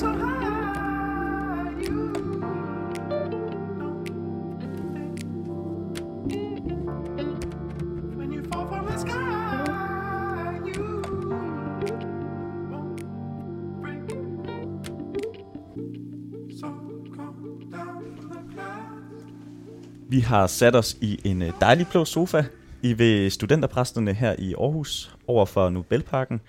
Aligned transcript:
Vi 0.00 0.06
har 20.20 20.46
sat 20.46 20.76
os 20.76 20.96
i 21.00 21.20
en 21.24 21.42
øh, 21.42 21.52
dejlig 21.60 21.86
blå 21.90 22.04
sofa. 22.04 22.44
I 22.82 22.98
ved 22.98 23.30
studenterpræsterne 23.30 24.14
her 24.14 24.34
i 24.38 24.54
Aarhus, 24.54 25.16
over 25.26 25.46
for 25.46 25.70
Nobelparken. 25.70 26.40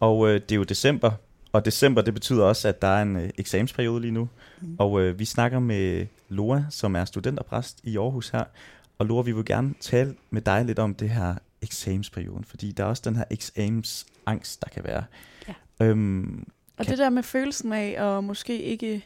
Og 0.00 0.28
øh, 0.28 0.34
det 0.34 0.52
er 0.52 0.56
jo 0.56 0.62
december, 0.62 1.10
og 1.56 1.64
december 1.64 2.02
det 2.02 2.14
betyder 2.14 2.44
også, 2.44 2.68
at 2.68 2.82
der 2.82 2.88
er 2.88 3.02
en 3.02 3.16
øh, 3.16 3.30
eksamensperiode 3.38 4.00
lige 4.00 4.10
nu. 4.10 4.28
Mm. 4.60 4.76
Og 4.78 5.00
øh, 5.00 5.18
vi 5.18 5.24
snakker 5.24 5.58
med 5.58 6.06
Loa, 6.28 6.62
som 6.70 6.96
er 6.96 7.04
studenterpræst 7.04 7.78
i 7.84 7.96
Aarhus 7.96 8.28
her. 8.28 8.44
Og 8.98 9.06
Loa, 9.06 9.22
vi 9.22 9.32
vil 9.32 9.44
gerne 9.44 9.74
tale 9.80 10.14
med 10.30 10.42
dig 10.42 10.64
lidt 10.64 10.78
om 10.78 10.94
det 10.94 11.10
her 11.10 11.34
eksamensperioden, 11.62 12.44
fordi 12.44 12.72
der 12.72 12.84
er 12.84 12.88
også 12.88 13.02
den 13.04 13.16
her 13.16 13.24
eksamensangst, 13.30 14.62
der 14.62 14.68
kan 14.68 14.84
være. 14.84 15.04
Ja. 15.48 15.54
Øhm, 15.86 16.44
Og 16.78 16.84
Kan- 16.84 16.90
det 16.92 16.98
der 16.98 17.10
med 17.10 17.22
følelsen 17.22 17.72
af 17.72 18.16
at 18.16 18.24
måske 18.24 18.62
ikke 18.62 19.04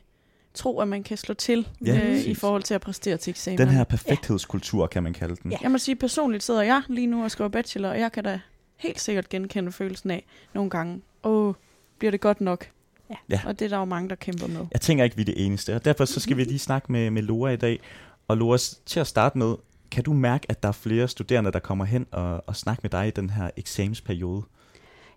tro, 0.55 0.81
at 0.81 0.89
man 0.89 1.03
kan 1.03 1.17
slå 1.17 1.35
til 1.35 1.69
Ja, 1.87 1.95
ja, 1.95 2.11
øh, 2.11 2.19
i 2.25 2.35
forhold 2.35 2.63
til 2.63 2.75
at 2.75 2.81
præstere 2.81 3.17
til 3.17 3.31
eksamen. 3.31 3.59
den 3.59 3.69
her 3.69 3.85
perfekthedskultur, 3.85 4.87
kan 4.87 5.03
man 5.03 5.13
kalde 5.13 5.37
den. 5.43 5.51
Ja. 5.53 5.57
Jeg 5.63 5.71
må 5.71 5.79
sige, 5.79 5.97
personligt 5.97 6.43
sidder 6.45 6.63
jeg 6.63 6.83
lige 6.89 7.07
nu 7.07 7.25
og 7.25 7.31
skriver 7.31 7.49
bachelor, 7.51 7.89
og 7.89 7.99
jeg 8.01 8.13
kan 8.13 8.25
da 8.25 8.41
helt 8.77 9.01
sikkert 9.01 9.29
genkende 9.29 9.73
følelsen 9.73 10.11
af 10.11 10.25
nogle 10.55 10.71
gange, 10.71 11.01
åh, 11.25 11.55
bliver 12.01 12.11
det 12.11 12.21
godt 12.21 12.41
nok? 12.41 12.67
Ja. 13.11 13.15
Ja. 13.31 13.41
Og 13.47 13.59
det 13.59 13.65
er 13.65 13.69
der 13.69 13.79
jo 13.79 13.85
mange, 13.85 14.09
der 14.09 14.15
kæmper 14.15 14.47
med. 14.47 14.67
Jeg 14.73 14.81
tænker 14.81 15.05
ikke, 15.05 15.17
vi 15.17 15.23
er 15.23 15.27
det 15.27 15.47
eneste, 15.47 15.75
og 15.77 15.85
derfor 15.85 16.05
så 16.05 16.21
skal 16.21 16.37
vi 16.37 16.45
lige 16.45 16.59
snakke 16.59 16.93
med, 16.93 17.11
med 17.11 17.23
Loa 17.23 17.51
i 17.51 17.57
dag. 17.57 17.81
Og 18.29 18.61
s- 18.61 18.81
til 18.87 19.01
at 19.01 19.07
starte 19.07 19.39
med, 19.39 19.55
kan 19.91 20.05
du 20.05 20.13
mærke, 20.13 20.47
at 20.49 20.63
der 20.63 20.69
er 20.69 20.73
flere 20.73 21.09
studerende, 21.09 21.53
der 21.53 21.59
kommer 21.59 21.85
hen 21.85 22.07
og, 22.11 22.45
og 22.47 22.57
snakker 22.57 22.81
med 22.85 22.91
dig 22.91 23.09
i 23.09 23.11
den 23.11 23.31
her 23.31 23.51
eksamensperiode? 23.57 24.43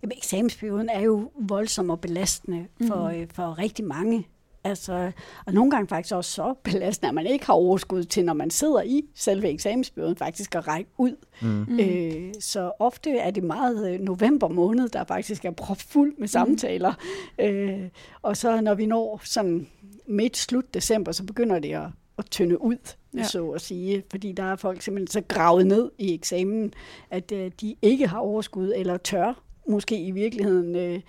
Jamen, 0.03 0.17
eksamensperioden 0.17 0.89
er 0.89 0.99
jo 1.01 1.31
voldsom 1.39 1.89
og 1.89 1.99
belastende 2.01 2.67
for, 2.87 3.09
Mhm. 3.11 3.21
øh, 3.21 3.27
for 3.33 3.57
rigtig 3.57 3.85
mange. 3.85 4.27
Altså, 4.63 5.11
og 5.45 5.53
nogle 5.53 5.71
gange 5.71 5.87
faktisk 5.87 6.15
også 6.15 6.31
så 6.31 6.53
belastende, 6.63 7.07
at 7.07 7.15
man 7.15 7.25
ikke 7.25 7.45
har 7.45 7.53
overskud 7.53 8.03
til, 8.03 8.25
når 8.25 8.33
man 8.33 8.49
sidder 8.49 8.81
i 8.81 9.01
selve 9.15 9.49
eksamensperioden, 9.49 10.15
faktisk 10.15 10.55
at 10.55 10.67
række 10.67 10.89
ud. 10.97 11.15
Mm. 11.41 11.65
Mm. 11.67 11.79
Øh, 11.79 12.33
så 12.39 12.71
ofte 12.79 13.17
er 13.17 13.31
det 13.31 13.43
meget 13.43 13.93
øh, 13.93 13.99
november 13.99 14.47
måned, 14.47 14.89
der 14.89 15.03
faktisk 15.03 15.45
er 15.45 15.51
propfuld 15.51 16.13
med 16.17 16.27
samtaler. 16.27 16.93
Mm. 17.39 17.45
Øh, 17.45 17.89
og 18.21 18.37
så 18.37 18.61
når 18.61 18.73
vi 18.73 18.85
når 18.85 19.21
sådan 19.23 19.67
midt 20.07 20.37
slut 20.37 20.73
december, 20.73 21.11
så 21.11 21.23
begynder 21.23 21.59
det 21.59 21.73
at, 21.73 21.87
at 22.17 22.25
tynde 22.31 22.61
ud, 22.61 22.77
ja. 23.17 23.23
så 23.23 23.49
at 23.49 23.61
sige. 23.61 24.03
Fordi 24.11 24.31
der 24.31 24.43
er 24.43 24.55
folk 24.55 24.81
simpelthen 24.81 25.07
så 25.07 25.21
gravet 25.27 25.67
ned 25.67 25.91
i 25.97 26.13
eksamen, 26.13 26.73
at 27.09 27.31
øh, 27.31 27.51
de 27.61 27.75
ikke 27.81 28.07
har 28.07 28.19
overskud 28.19 28.73
eller 28.75 28.97
tør 28.97 29.43
måske 29.67 30.01
i 30.01 30.11
virkeligheden 30.11 30.75
øh, 30.75 31.01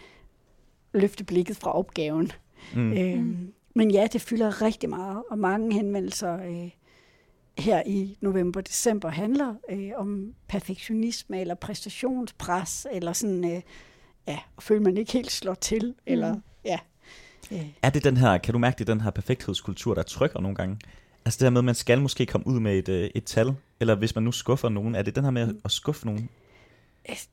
løfte 0.94 1.24
blikket 1.24 1.56
fra 1.56 1.72
opgaven. 1.72 2.33
Mm. 2.75 2.81
Mm. 2.81 2.93
Øhm, 2.93 3.53
men 3.75 3.91
ja, 3.91 4.07
det 4.12 4.20
fylder 4.20 4.62
rigtig 4.62 4.91
meget, 4.91 5.23
og 5.31 5.39
mange 5.39 5.75
henvendelser 5.75 6.34
øh, 6.34 6.70
her 7.59 7.83
i 7.87 8.19
november-december 8.20 9.09
handler 9.09 9.55
øh, 9.70 9.91
om 9.97 10.34
perfektionisme 10.48 11.41
eller 11.41 11.55
præstationspres, 11.55 12.87
eller 12.92 13.12
sådan, 13.12 13.45
øh, 13.45 13.61
ja, 14.27 14.39
at 14.57 14.62
føle, 14.62 14.81
man 14.83 14.97
ikke 14.97 15.12
helt 15.12 15.33
slår 15.33 15.55
til, 15.55 15.87
mm. 15.87 15.95
eller 16.07 16.37
ja. 16.65 16.79
Øh, 17.53 17.67
Er 17.83 17.91
det 17.91 18.05
den 18.05 18.17
her, 18.17 18.39
kan 18.39 18.53
du 18.53 18.59
mærke, 18.59 18.79
det 18.79 18.87
den 18.87 19.01
her 19.01 19.11
perfekthedskultur, 19.11 19.95
der 19.95 20.03
trykker 20.03 20.41
nogle 20.41 20.55
gange? 20.55 20.79
Altså 21.24 21.39
det 21.39 21.47
her 21.47 21.51
med, 21.51 21.61
at 21.61 21.64
man 21.64 21.74
skal 21.74 22.01
måske 22.01 22.27
komme 22.27 22.47
ud 22.47 22.61
med 22.61 22.79
et, 22.79 22.89
øh, 22.89 23.11
et 23.14 23.24
tal, 23.24 23.55
eller 23.80 23.95
hvis 23.95 24.14
man 24.14 24.24
nu 24.24 24.33
skuffer 24.33 24.69
nogen, 24.69 24.95
er 24.95 25.03
det 25.03 25.17
den 25.17 25.24
her 25.24 25.30
med 25.30 25.55
at 25.64 25.70
skuffe 25.70 26.07
nogen? 26.07 26.29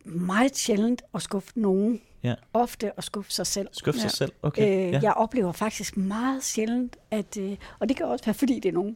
Meget 0.06 0.58
sjældent 0.58 1.02
at 1.14 1.22
skuffe 1.22 1.52
nogen. 1.56 2.02
Ja. 2.24 2.34
Ofte 2.54 2.98
at 2.98 3.04
skuffe 3.04 3.32
sig 3.32 3.48
selv. 3.48 3.68
Skuffe 3.72 3.98
Ja. 3.98 4.02
sig 4.02 4.12
selv? 4.12 4.32
Okay, 4.42 4.86
Øh, 4.88 4.92
ja. 4.92 5.00
Jeg 5.04 5.14
oplever 5.14 5.52
faktisk 5.52 5.98
meget 5.98 6.44
sjældent, 6.44 6.98
at, 7.12 7.38
øh, 7.38 7.58
og 7.80 7.90
det 7.90 7.98
kan 7.98 8.06
også 8.06 8.26
være, 8.26 8.34
fordi 8.34 8.60
det 8.60 8.70
er 8.70 8.74
nogle 8.74 8.96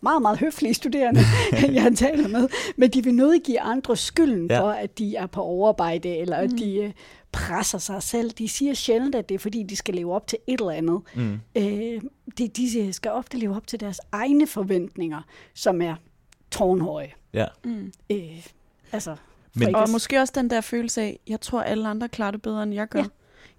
meget, 0.00 0.22
meget 0.22 0.38
høflige 0.38 0.74
studerende, 0.74 1.20
jeg 1.82 1.92
taler 1.96 2.28
med, 2.28 2.48
men 2.76 2.90
de 2.90 3.04
vil 3.04 3.14
nødt 3.14 3.42
give 3.44 3.60
andre 3.60 3.96
skylden 3.96 4.46
Ja. 4.50 4.60
for, 4.60 4.70
at 4.70 4.98
de 4.98 5.16
er 5.16 5.26
på 5.26 5.42
overarbejde, 5.42 6.16
eller 6.16 6.36
at 6.36 6.50
de 6.50 6.74
øh, 6.76 6.92
presser 7.32 7.78
sig 7.78 8.02
selv. 8.02 8.30
De 8.30 8.48
siger 8.48 8.74
sjældent, 8.74 9.14
at 9.14 9.28
det 9.28 9.34
er, 9.34 9.38
fordi 9.38 9.62
de 9.62 9.76
skal 9.76 9.94
leve 9.94 10.14
op 10.14 10.26
til 10.26 10.38
et 10.46 10.60
eller 10.60 10.72
andet. 10.72 11.00
Mm. 11.14 11.40
Øh, 11.56 12.02
de, 12.38 12.48
de 12.48 12.92
skal 12.92 13.10
ofte 13.12 13.38
leve 13.38 13.56
op 13.56 13.66
til 13.66 13.80
deres 13.80 14.00
egne 14.12 14.46
forventninger, 14.46 15.22
som 15.54 15.82
er 15.82 15.94
tårnhøje. 16.50 17.10
ja. 17.32 17.46
Mm. 17.64 17.92
Øh, 18.10 18.46
altså, 18.92 19.16
Men- 19.66 19.74
Og 19.74 19.90
måske 19.90 20.20
også 20.20 20.32
den 20.36 20.50
der 20.50 20.60
følelse 20.60 21.02
af, 21.02 21.20
jeg 21.28 21.40
tror, 21.40 21.60
alle 21.62 21.88
andre 21.88 22.08
klarer 22.08 22.30
det 22.30 22.42
bedre, 22.42 22.62
end 22.62 22.74
jeg 22.74 22.88
gør. 22.88 22.98
Ja. 23.00 23.06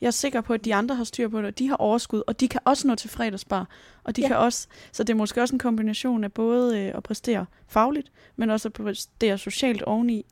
Jeg 0.01 0.07
er 0.07 0.11
sikker 0.11 0.41
på, 0.41 0.53
at 0.53 0.65
de 0.65 0.75
andre 0.75 0.95
har 0.95 1.03
styr 1.03 1.27
på 1.27 1.37
det, 1.37 1.45
og 1.45 1.59
de 1.59 1.67
har 1.69 1.75
overskud, 1.75 2.21
og 2.27 2.39
de 2.39 2.47
kan 2.47 2.61
også 2.65 2.87
nå 2.87 2.95
til 2.95 3.09
fredagsbar. 3.09 3.67
Og 4.03 4.15
de 4.15 4.21
Ja. 4.21 4.27
kan 4.27 4.37
også, 4.37 4.67
så 4.91 5.03
det 5.03 5.13
er 5.13 5.17
måske 5.17 5.41
også 5.41 5.55
en 5.55 5.59
kombination 5.59 6.23
af 6.23 6.33
både 6.33 6.79
øh, 6.79 6.91
at 6.95 7.03
præstere 7.03 7.45
fagligt, 7.67 8.11
men 8.35 8.49
også 8.49 8.67
at 8.67 8.73
præstere 8.73 9.37
socialt 9.37 9.81
oveni. 9.81 10.25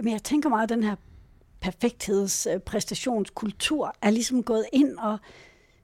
Men 0.00 0.12
jeg 0.12 0.22
tænker 0.22 0.48
meget, 0.48 0.62
at 0.62 0.68
den 0.68 0.82
her 0.82 0.94
perfektheds 1.60 2.46
øh, 2.46 2.60
er 4.02 4.10
ligesom 4.10 4.42
gået 4.42 4.64
ind 4.72 4.98
og 4.98 5.18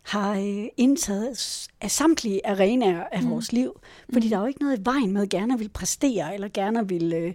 har 0.03 0.33
øh, 0.33 0.67
indtaget 0.77 1.69
af 1.81 1.91
samtlige 1.91 2.47
arenaer 2.47 3.05
af 3.13 3.23
mm. 3.23 3.31
vores 3.31 3.53
liv. 3.53 3.81
Fordi 4.13 4.27
mm. 4.27 4.31
der 4.31 4.37
er 4.37 4.41
jo 4.41 4.47
ikke 4.47 4.61
noget 4.63 4.79
i 4.79 4.85
vejen 4.85 5.13
med 5.13 5.23
at 5.23 5.29
gerne 5.29 5.59
vil 5.59 5.69
præstere, 5.69 6.35
eller 6.35 6.49
gerne 6.49 6.89
vil 6.89 7.13
øh, 7.13 7.35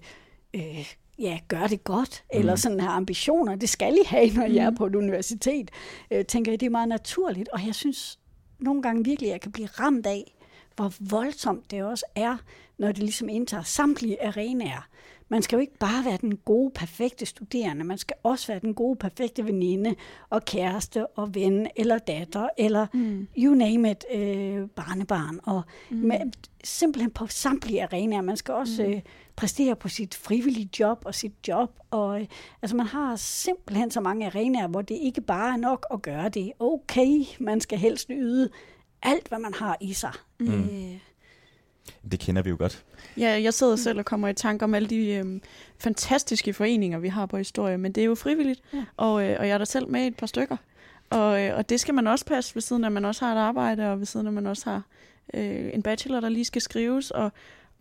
øh, 0.54 0.94
ja, 1.20 1.40
gøre 1.48 1.68
det 1.68 1.84
godt, 1.84 2.24
mm. 2.34 2.40
eller 2.40 2.56
sådan 2.56 2.80
have 2.80 2.92
ambitioner. 2.92 3.56
Det 3.56 3.70
skal 3.70 3.94
I 3.94 4.06
have, 4.06 4.30
når 4.30 4.46
I 4.46 4.58
er 4.58 4.72
på 4.72 4.86
et 4.86 4.96
universitet. 4.96 5.72
Øh, 6.12 6.26
tænker 6.26 6.52
jeg, 6.52 6.60
det 6.60 6.66
er 6.66 6.70
meget 6.70 6.90
naturligt. 6.90 7.50
Og 7.50 7.66
jeg 7.66 7.76
synes 7.76 8.20
nogle 8.60 8.82
gange 8.82 9.04
virkelig, 9.04 9.30
at 9.30 9.34
jeg 9.34 9.42
kan 9.42 9.52
blive 9.52 9.68
ramt 9.68 10.06
af, 10.06 10.36
hvor 10.76 10.94
voldsomt 11.00 11.72
det 11.72 11.84
også 11.84 12.06
er, 12.16 12.38
når 12.78 12.88
det 12.88 12.98
ligesom 12.98 13.30
indtager 13.30 13.64
samtlige 13.64 14.26
arenaer. 14.26 14.88
Man 15.30 15.42
skal 15.42 15.56
jo 15.56 15.62
ikke 15.62 15.78
bare 15.78 16.06
være 16.06 16.18
den 16.22 16.38
gode, 16.38 16.72
perfekte 16.76 17.26
studerende. 17.26 17.84
Man 17.84 17.98
skal 17.98 18.16
også 18.24 18.48
være 18.48 18.60
den 18.60 18.74
gode, 18.74 18.96
perfekte 18.96 19.46
veninde 19.46 19.96
og 20.30 20.46
kæreste 20.46 21.08
og 21.08 21.36
ven 21.36 21.68
eller 21.76 21.98
datter 21.98 22.50
eller 22.58 22.88
mm. 22.94 23.28
you 23.38 23.56
name 23.56 23.92
it, 23.92 24.06
øh, 24.14 24.70
barnebarn. 24.70 25.40
Og 25.44 25.62
mm. 25.90 25.98
med, 25.98 26.20
simpelthen 26.64 27.12
på 27.12 27.28
samtlige 27.28 27.84
arenaer. 27.84 28.22
Man 28.22 28.38
skal 28.38 28.54
også 28.54 28.84
mm. 28.84 28.92
øh, 28.92 29.02
præstere 29.36 29.76
på 29.76 29.90
sit 29.90 30.16
frivillige 30.16 30.70
job 30.80 31.02
og 31.06 31.16
sit 31.16 31.34
job. 31.48 31.80
Og, 31.92 32.22
øh, 32.22 32.28
altså 32.62 32.76
man 32.76 32.86
har 32.86 33.16
simpelthen 33.16 33.92
så 33.92 34.02
mange 34.02 34.26
arenaer, 34.26 34.68
hvor 34.68 34.82
det 34.82 34.96
ikke 34.96 35.22
bare 35.22 35.54
er 35.54 35.58
nok 35.58 35.86
at 35.94 36.02
gøre 36.02 36.30
det. 36.30 36.52
Okay, 36.60 37.24
man 37.40 37.62
skal 37.62 37.78
helst 37.78 38.08
yde 38.10 38.50
alt, 39.02 39.28
hvad 39.28 39.40
man 39.40 39.54
har 39.54 39.78
i 39.82 39.94
sig. 39.94 40.14
Mm. 40.40 40.64
Øh, 40.64 41.00
Det 42.12 42.20
kender 42.20 42.42
vi 42.42 42.50
jo 42.50 42.56
godt. 42.60 42.84
Ja, 43.18 43.42
jeg 43.44 43.54
sidder 43.54 43.76
selv 43.76 44.00
og 44.00 44.06
kommer 44.06 44.28
i 44.28 44.34
tanke 44.34 44.66
om 44.66 44.74
alle 44.74 44.88
de 44.90 45.08
øhm, 45.14 45.42
fantastiske 45.80 46.54
foreninger, 46.54 47.00
vi 47.00 47.08
har 47.08 47.26
på 47.26 47.38
historie, 47.38 47.78
men 47.78 47.92
det 47.92 48.02
er 48.02 48.06
jo 48.06 48.16
frivilligt, 48.16 48.62
Ja. 48.74 48.84
og, 48.98 49.24
øh, 49.24 49.36
og 49.40 49.48
jeg 49.48 49.54
er 49.54 49.58
der 49.58 49.66
selv 49.66 49.88
med 49.90 50.04
i 50.04 50.08
et 50.08 50.16
par 50.16 50.28
stykker. 50.28 50.58
Og, 51.10 51.42
øh, 51.44 51.58
og 51.58 51.70
det 51.70 51.80
skal 51.80 51.94
man 51.94 52.08
også 52.08 52.26
passe 52.26 52.56
ved 52.56 52.62
siden 52.62 52.84
af, 52.84 52.88
at 52.88 52.92
man 52.94 53.06
også 53.06 53.26
har 53.26 53.36
et 53.36 53.40
arbejde, 53.40 53.92
og 53.92 54.00
ved 54.00 54.06
siden 54.06 54.26
af, 54.28 54.30
at 54.30 54.34
man 54.34 54.48
også 54.48 54.70
har 54.70 54.82
øh, 55.34 55.70
en 55.74 55.82
bachelor, 55.84 56.20
der 56.20 56.30
lige 56.30 56.46
skal 56.46 56.62
skrives. 56.62 57.12
Og, 57.12 57.32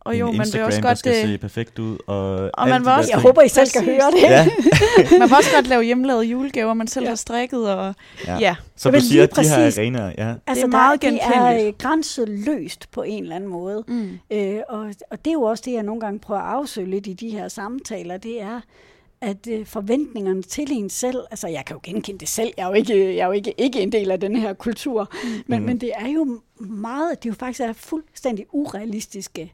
og 0.04 0.20
jo, 0.20 0.32
man 0.32 0.46
vil 0.52 0.62
også 0.62 0.80
godt... 0.82 0.98
skal 0.98 1.12
øh, 1.24 1.28
se 1.30 1.38
perfekt 1.38 1.78
ud. 1.78 1.96
Og, 2.06 2.50
Og 2.54 2.68
man 2.68 2.80
vil 2.84 2.88
også- 2.92 3.10
jeg 3.12 3.20
håber, 3.20 3.42
I 3.42 3.48
selv 3.48 3.66
skal 3.66 3.80
Præcis. 3.80 4.02
høre 4.02 4.10
det. 4.10 4.22
Ja, 4.22 4.48
man 5.18 5.28
vil 5.28 5.36
også 5.36 5.50
godt 5.54 5.66
lave 5.66 5.82
hjemmelavede 5.82 6.24
julegaver, 6.26 6.74
man 6.74 6.86
selv 6.86 7.02
Ja. 7.04 7.08
har 7.10 7.16
strikket. 7.16 7.70
Og, 7.74 7.94
ja. 8.26 8.38
ja. 8.38 8.54
Så 8.76 8.90
du 8.90 9.00
siger, 9.00 9.22
at 9.22 9.36
de 9.36 9.42
her 9.48 9.66
arenaer, 9.78 10.12
ja. 10.18 10.34
Altså, 10.46 10.66
Det 10.66 10.74
er 10.74 10.78
meget 10.78 11.02
der, 11.02 11.10
det 11.10 11.20
er 11.22 11.30
genkendeligt. 11.30 11.66
øh, 11.68 11.78
grænseløst 11.78 12.90
på 12.90 13.02
en 13.02 13.22
eller 13.22 13.36
anden 13.36 13.50
måde. 13.50 13.84
Mm. 13.88 14.18
Øh, 14.30 14.58
og, 14.68 14.80
og 15.10 15.24
det 15.24 15.30
er 15.30 15.32
jo 15.32 15.42
også 15.42 15.62
det, 15.66 15.72
jeg 15.72 15.82
nogle 15.82 16.00
gange 16.00 16.18
prøver 16.18 16.40
at 16.40 16.46
afsøge 16.54 16.90
lidt 16.90 17.06
i 17.06 17.12
de 17.12 17.28
her 17.30 17.48
samtaler, 17.48 18.16
det 18.16 18.42
er, 18.42 18.60
at 19.20 19.36
øh, 19.50 19.66
forventningerne 19.66 20.42
til 20.42 20.66
en 20.72 20.90
selv, 20.90 21.18
altså 21.30 21.48
jeg 21.48 21.62
kan 21.66 21.74
jo 21.76 21.80
genkende 21.82 22.20
det 22.20 22.28
selv, 22.28 22.50
jeg 22.56 22.62
er 22.64 22.68
jo 22.68 22.72
ikke, 22.74 22.94
jeg 23.16 23.22
er 23.22 23.26
jo 23.26 23.32
ikke, 23.32 23.54
ikke 23.58 23.80
en 23.80 23.92
del 23.92 24.10
af 24.10 24.20
den 24.20 24.36
her 24.36 24.52
kultur, 24.52 25.12
men, 25.46 25.58
Mhm. 25.58 25.66
men 25.66 25.78
det 25.80 25.90
er 25.96 26.08
jo 26.08 26.40
meget, 26.60 27.22
det 27.22 27.28
er 27.28 27.30
jo 27.32 27.36
faktisk 27.38 27.60
er 27.60 27.72
fuldstændig 27.72 28.46
urealistiske 28.52 29.52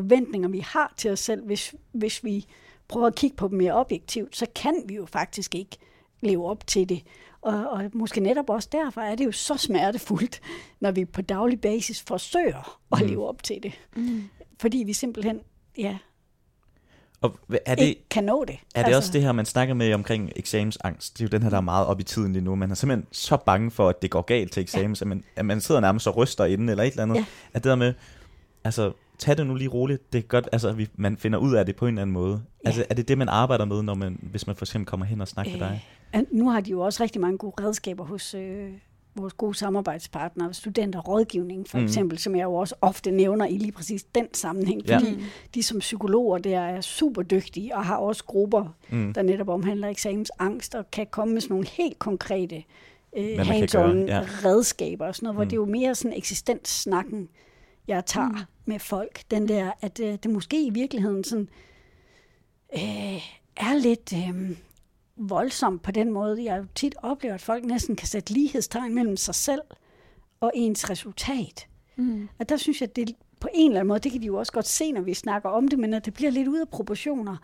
forventninger, 0.00 0.48
vi 0.48 0.58
har 0.58 0.92
til 0.96 1.10
os 1.10 1.20
selv, 1.20 1.44
hvis, 1.46 1.74
hvis 1.92 2.24
vi 2.24 2.46
prøver 2.88 3.06
at 3.06 3.14
kigge 3.14 3.36
på 3.36 3.48
dem 3.48 3.58
mere 3.58 3.72
objektivt, 3.72 4.36
så 4.36 4.46
kan 4.54 4.74
vi 4.86 4.94
jo 4.94 5.06
faktisk 5.06 5.54
ikke 5.54 5.76
leve 6.20 6.46
op 6.46 6.66
til 6.66 6.88
det. 6.88 7.02
Og, 7.40 7.70
og 7.70 7.82
måske 7.92 8.20
netop 8.20 8.50
også 8.50 8.68
derfor 8.72 9.00
er 9.00 9.14
det 9.14 9.24
jo 9.24 9.32
så 9.32 9.56
smertefuldt, 9.56 10.40
når 10.80 10.90
vi 10.90 11.04
på 11.04 11.22
daglig 11.22 11.60
basis 11.60 12.02
forsøger 12.02 12.78
at 12.92 12.98
Mhm. 13.00 13.08
leve 13.08 13.28
op 13.28 13.42
til 13.42 13.62
det. 13.62 13.72
Mm. 13.96 14.22
Fordi 14.60 14.82
vi 14.86 14.92
simpelthen, 14.92 15.40
ja, 15.78 15.98
Og 17.20 17.38
er 17.66 17.74
det, 17.74 17.84
ikke 17.84 18.08
kan 18.10 18.24
nå 18.24 18.44
det. 18.44 18.54
er 18.54 18.80
det 18.82 18.86
altså, 18.86 18.96
også 18.96 19.12
det 19.12 19.22
her, 19.22 19.32
man 19.32 19.46
snakker 19.46 19.74
med 19.74 19.92
omkring 19.94 20.32
eksamensangst? 20.36 21.18
Det 21.18 21.24
er 21.24 21.28
jo 21.28 21.28
den 21.28 21.42
her, 21.42 21.50
der 21.50 21.56
er 21.56 21.60
meget 21.60 21.86
op 21.86 22.00
i 22.00 22.02
tiden 22.02 22.32
lige 22.32 22.42
nu. 22.44 22.54
Man 22.54 22.70
er 22.70 22.74
simpelthen 22.74 23.06
så 23.12 23.36
bange 23.36 23.70
for, 23.70 23.88
at 23.88 24.02
det 24.02 24.10
går 24.10 24.22
galt 24.22 24.52
til 24.52 24.60
eksamen, 24.62 24.94
ja. 24.94 25.00
at, 25.00 25.06
man, 25.06 25.24
at 25.36 25.44
man 25.44 25.60
sidder 25.60 25.80
nærmest 25.80 26.06
og 26.06 26.16
ryster 26.16 26.44
inden 26.44 26.68
eller 26.68 26.84
et 26.84 26.90
eller 26.90 27.02
andet. 27.02 27.14
Ja. 27.16 27.24
At 27.52 27.64
det 27.64 27.70
der 27.70 27.76
med, 27.76 27.94
altså, 28.64 28.92
tag 29.18 29.36
det 29.36 29.46
nu 29.46 29.54
lige 29.54 29.68
roligt. 29.68 30.12
Det 30.12 30.18
er 30.18 30.22
godt, 30.22 30.48
altså, 30.52 30.68
at 30.68 30.78
vi, 30.78 30.88
man 30.96 31.16
finder 31.16 31.38
ud 31.38 31.54
af 31.54 31.66
det 31.66 31.76
på 31.76 31.86
en 31.86 31.88
eller 31.94 32.02
anden 32.02 32.14
måde. 32.14 32.42
Ja. 32.64 32.68
Altså, 32.68 32.84
er 32.90 32.94
det 32.94 33.08
det, 33.08 33.18
man 33.18 33.28
arbejder 33.28 33.64
med, 33.64 33.82
når 33.82 33.94
man, 33.94 34.18
hvis 34.22 34.46
man 34.46 34.56
for 34.56 34.64
eksempel 34.64 34.86
kommer 34.86 35.06
hen 35.06 35.20
og 35.20 35.28
snakker 35.28 35.52
med 35.52 35.60
dig? 35.60 35.84
Øh, 36.16 36.22
nu 36.30 36.50
har 36.50 36.60
de 36.60 36.70
jo 36.70 36.80
også 36.80 37.02
rigtig 37.02 37.20
mange 37.20 37.38
gode 37.38 37.64
redskaber 37.66 38.04
hos 38.04 38.34
øh, 38.34 38.68
vores 39.16 39.32
gode 39.32 39.54
samarbejdspartnere, 39.54 40.54
studenterrådgivning 40.54 41.68
for 41.68 41.78
Mhm. 41.78 41.86
eksempel, 41.86 42.18
som 42.18 42.36
jeg 42.36 42.44
jo 42.44 42.54
også 42.54 42.74
ofte 42.80 43.10
nævner 43.10 43.46
i 43.46 43.56
lige 43.58 43.72
præcis 43.72 44.02
den 44.04 44.26
sammenhæng, 44.32 44.82
Ja. 44.88 44.96
fordi 44.98 45.24
de 45.54 45.62
som 45.62 45.78
psykologer 45.78 46.38
der 46.38 46.60
er 46.60 46.80
super 46.80 47.22
dygtige 47.22 47.76
og 47.76 47.84
har 47.84 47.96
også 47.96 48.24
grupper, 48.24 48.74
Mm. 48.90 49.12
der 49.12 49.22
netop 49.22 49.48
omhandler 49.48 49.88
eksamensangst 49.88 50.74
og 50.74 50.90
kan 50.90 51.06
komme 51.10 51.34
med 51.34 51.40
sådan 51.40 51.54
nogle 51.54 51.66
helt 51.68 51.98
konkrete 51.98 52.62
øh, 53.16 53.38
hands-on 53.38 53.78
gøre, 53.78 54.04
ja. 54.08 54.20
redskaber 54.44 55.06
og 55.06 55.14
sådan 55.14 55.24
noget, 55.26 55.36
hvor 55.36 55.44
Mm. 55.44 55.48
det 55.50 55.56
er 55.56 55.60
jo 55.60 55.66
mere 55.66 55.94
sådan 55.94 56.16
eksistenssnakken, 56.18 57.28
jeg 57.88 58.06
tager 58.06 58.28
Mm. 58.28 58.38
med 58.64 58.78
folk. 58.78 59.30
Den 59.30 59.48
der, 59.48 59.72
at 59.80 60.00
øh, 60.00 60.18
det 60.22 60.30
måske 60.30 60.66
i 60.66 60.70
virkeligheden 60.70 61.24
sådan, 61.24 61.48
øh, 62.74 63.22
er 63.56 63.78
lidt 63.78 64.12
øh, 64.12 64.56
voldsomt 65.16 65.82
på 65.82 65.90
den 65.90 66.10
måde. 66.12 66.44
Jeg 66.44 66.58
jo 66.58 66.66
tit 66.74 66.94
oplever, 67.02 67.34
at 67.34 67.40
folk 67.42 67.64
næsten 67.64 67.96
kan 67.96 68.08
sætte 68.08 68.32
lighedstegn 68.32 68.94
mellem 68.94 69.16
sig 69.16 69.34
selv 69.34 69.60
og 70.40 70.52
ens 70.54 70.90
resultat. 70.90 71.68
Mm. 71.96 72.28
Og 72.38 72.48
der 72.48 72.56
synes 72.56 72.80
jeg, 72.80 72.88
at 72.88 72.96
det 72.96 73.14
på 73.40 73.48
en 73.54 73.70
eller 73.70 73.80
anden 73.80 73.88
måde, 73.88 74.00
det 74.00 74.12
kan 74.12 74.20
de 74.20 74.26
jo 74.26 74.36
også 74.36 74.52
godt 74.52 74.66
se, 74.66 74.92
når 74.92 75.00
vi 75.00 75.14
snakker 75.14 75.48
om 75.48 75.68
det, 75.68 75.78
men 75.78 75.94
at 75.94 76.04
det 76.04 76.14
bliver 76.14 76.30
lidt 76.30 76.48
ude 76.48 76.60
af 76.60 76.68
proportioner, 76.68 77.36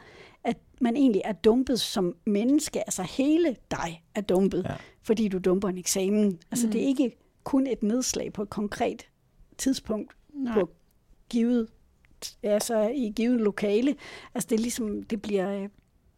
at 0.44 0.56
man 0.80 0.96
egentlig 0.96 1.22
er 1.24 1.32
dumpet 1.32 1.80
som 1.80 2.14
menneske, 2.26 2.78
altså 2.80 3.02
hele 3.02 3.56
dig 3.70 4.02
er 4.14 4.20
dumpet, 4.20 4.62
Ja. 4.64 4.70
ja. 4.72 4.76
fordi 5.02 5.28
du 5.28 5.38
dumper 5.38 5.68
en 5.68 5.78
eksamen. 5.78 6.38
Altså 6.50 6.66
Mm. 6.66 6.72
det 6.72 6.82
er 6.82 6.86
ikke 6.86 7.16
kun 7.44 7.66
et 7.66 7.82
nedslag 7.82 8.32
på 8.32 8.42
et 8.42 8.50
konkret 8.50 9.06
tidspunkt, 9.58 10.12
Nej. 10.44 10.54
på 10.54 10.70
givet, 11.30 11.68
altså 12.42 12.88
i 12.94 13.12
givet 13.16 13.40
lokale. 13.40 13.94
Altså 14.34 14.46
det 14.50 14.56
er 14.56 14.60
ligesom, 14.60 15.02
det 15.02 15.22
bliver, 15.22 15.62
øh, 15.62 15.68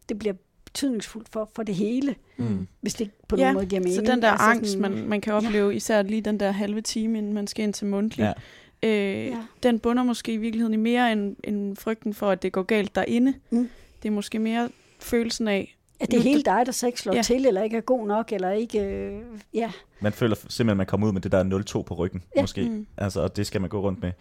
det 0.08 0.18
bliver 0.18 0.34
betydningsfuldt 0.64 1.28
for, 1.28 1.50
for 1.54 1.62
det 1.62 1.74
hele, 1.74 2.14
Mm. 2.36 2.66
hvis 2.80 2.94
det 2.94 3.10
på 3.28 3.36
ja, 3.36 3.42
nogen 3.42 3.54
måde 3.54 3.66
giver 3.66 3.80
mening. 3.80 4.06
så 4.06 4.12
den 4.12 4.22
der 4.22 4.30
altså 4.30 4.44
angst, 4.46 4.70
sådan- 4.72 4.94
man, 4.94 5.08
man 5.08 5.20
kan 5.20 5.32
opleve, 5.34 5.68
ja. 5.70 5.76
især 5.76 6.02
lige 6.02 6.20
den 6.20 6.40
der 6.40 6.50
halve 6.50 6.80
time, 6.80 7.18
inden 7.18 7.32
man 7.32 7.46
skal 7.46 7.62
ind 7.62 7.74
til 7.74 7.86
mundtlig, 7.86 8.34
Ja. 8.82 8.88
øh, 8.88 9.26
Ja. 9.26 9.42
den 9.62 9.78
bunder 9.78 10.02
måske 10.02 10.32
i 10.32 10.36
virkeligheden 10.36 10.74
i 10.74 10.76
mere 10.76 11.12
end, 11.12 11.36
end 11.44 11.76
frygten 11.76 12.14
for, 12.14 12.30
at 12.30 12.42
det 12.42 12.52
går 12.52 12.62
galt 12.62 12.94
derinde. 12.94 13.34
Mm. 13.50 13.68
Det 14.02 14.08
er 14.08 14.12
måske 14.12 14.38
mere 14.38 14.68
følelsen 15.00 15.48
af, 15.48 15.76
At 16.02 16.10
det 16.10 16.18
er 16.18 16.22
hele 16.22 16.42
dig, 16.42 16.62
der 16.66 16.72
så 16.72 16.86
ikke 16.86 17.00
slår 17.00 17.14
Ja. 17.14 17.22
til, 17.22 17.46
eller 17.46 17.62
ikke 17.62 17.76
er 17.76 17.80
god 17.80 18.06
nok, 18.06 18.32
eller 18.32 18.50
ikke... 18.50 18.80
Øh, 18.80 19.20
ja. 19.54 19.70
Man 20.00 20.12
føler 20.12 20.34
simpelthen, 20.36 20.70
at 20.70 20.76
man 20.76 20.86
kommer 20.86 21.06
ud 21.06 21.12
med 21.12 21.20
det 21.20 21.32
der 21.32 21.78
0-2 21.78 21.82
på 21.82 21.94
ryggen, 21.94 22.22
Ja. 22.36 22.40
måske. 22.40 22.62
Mm. 22.68 22.86
Altså, 22.96 23.20
og 23.20 23.36
det 23.36 23.46
skal 23.46 23.60
man 23.60 23.70
gå 23.70 23.80
rundt 23.80 24.02
med. 24.02 24.12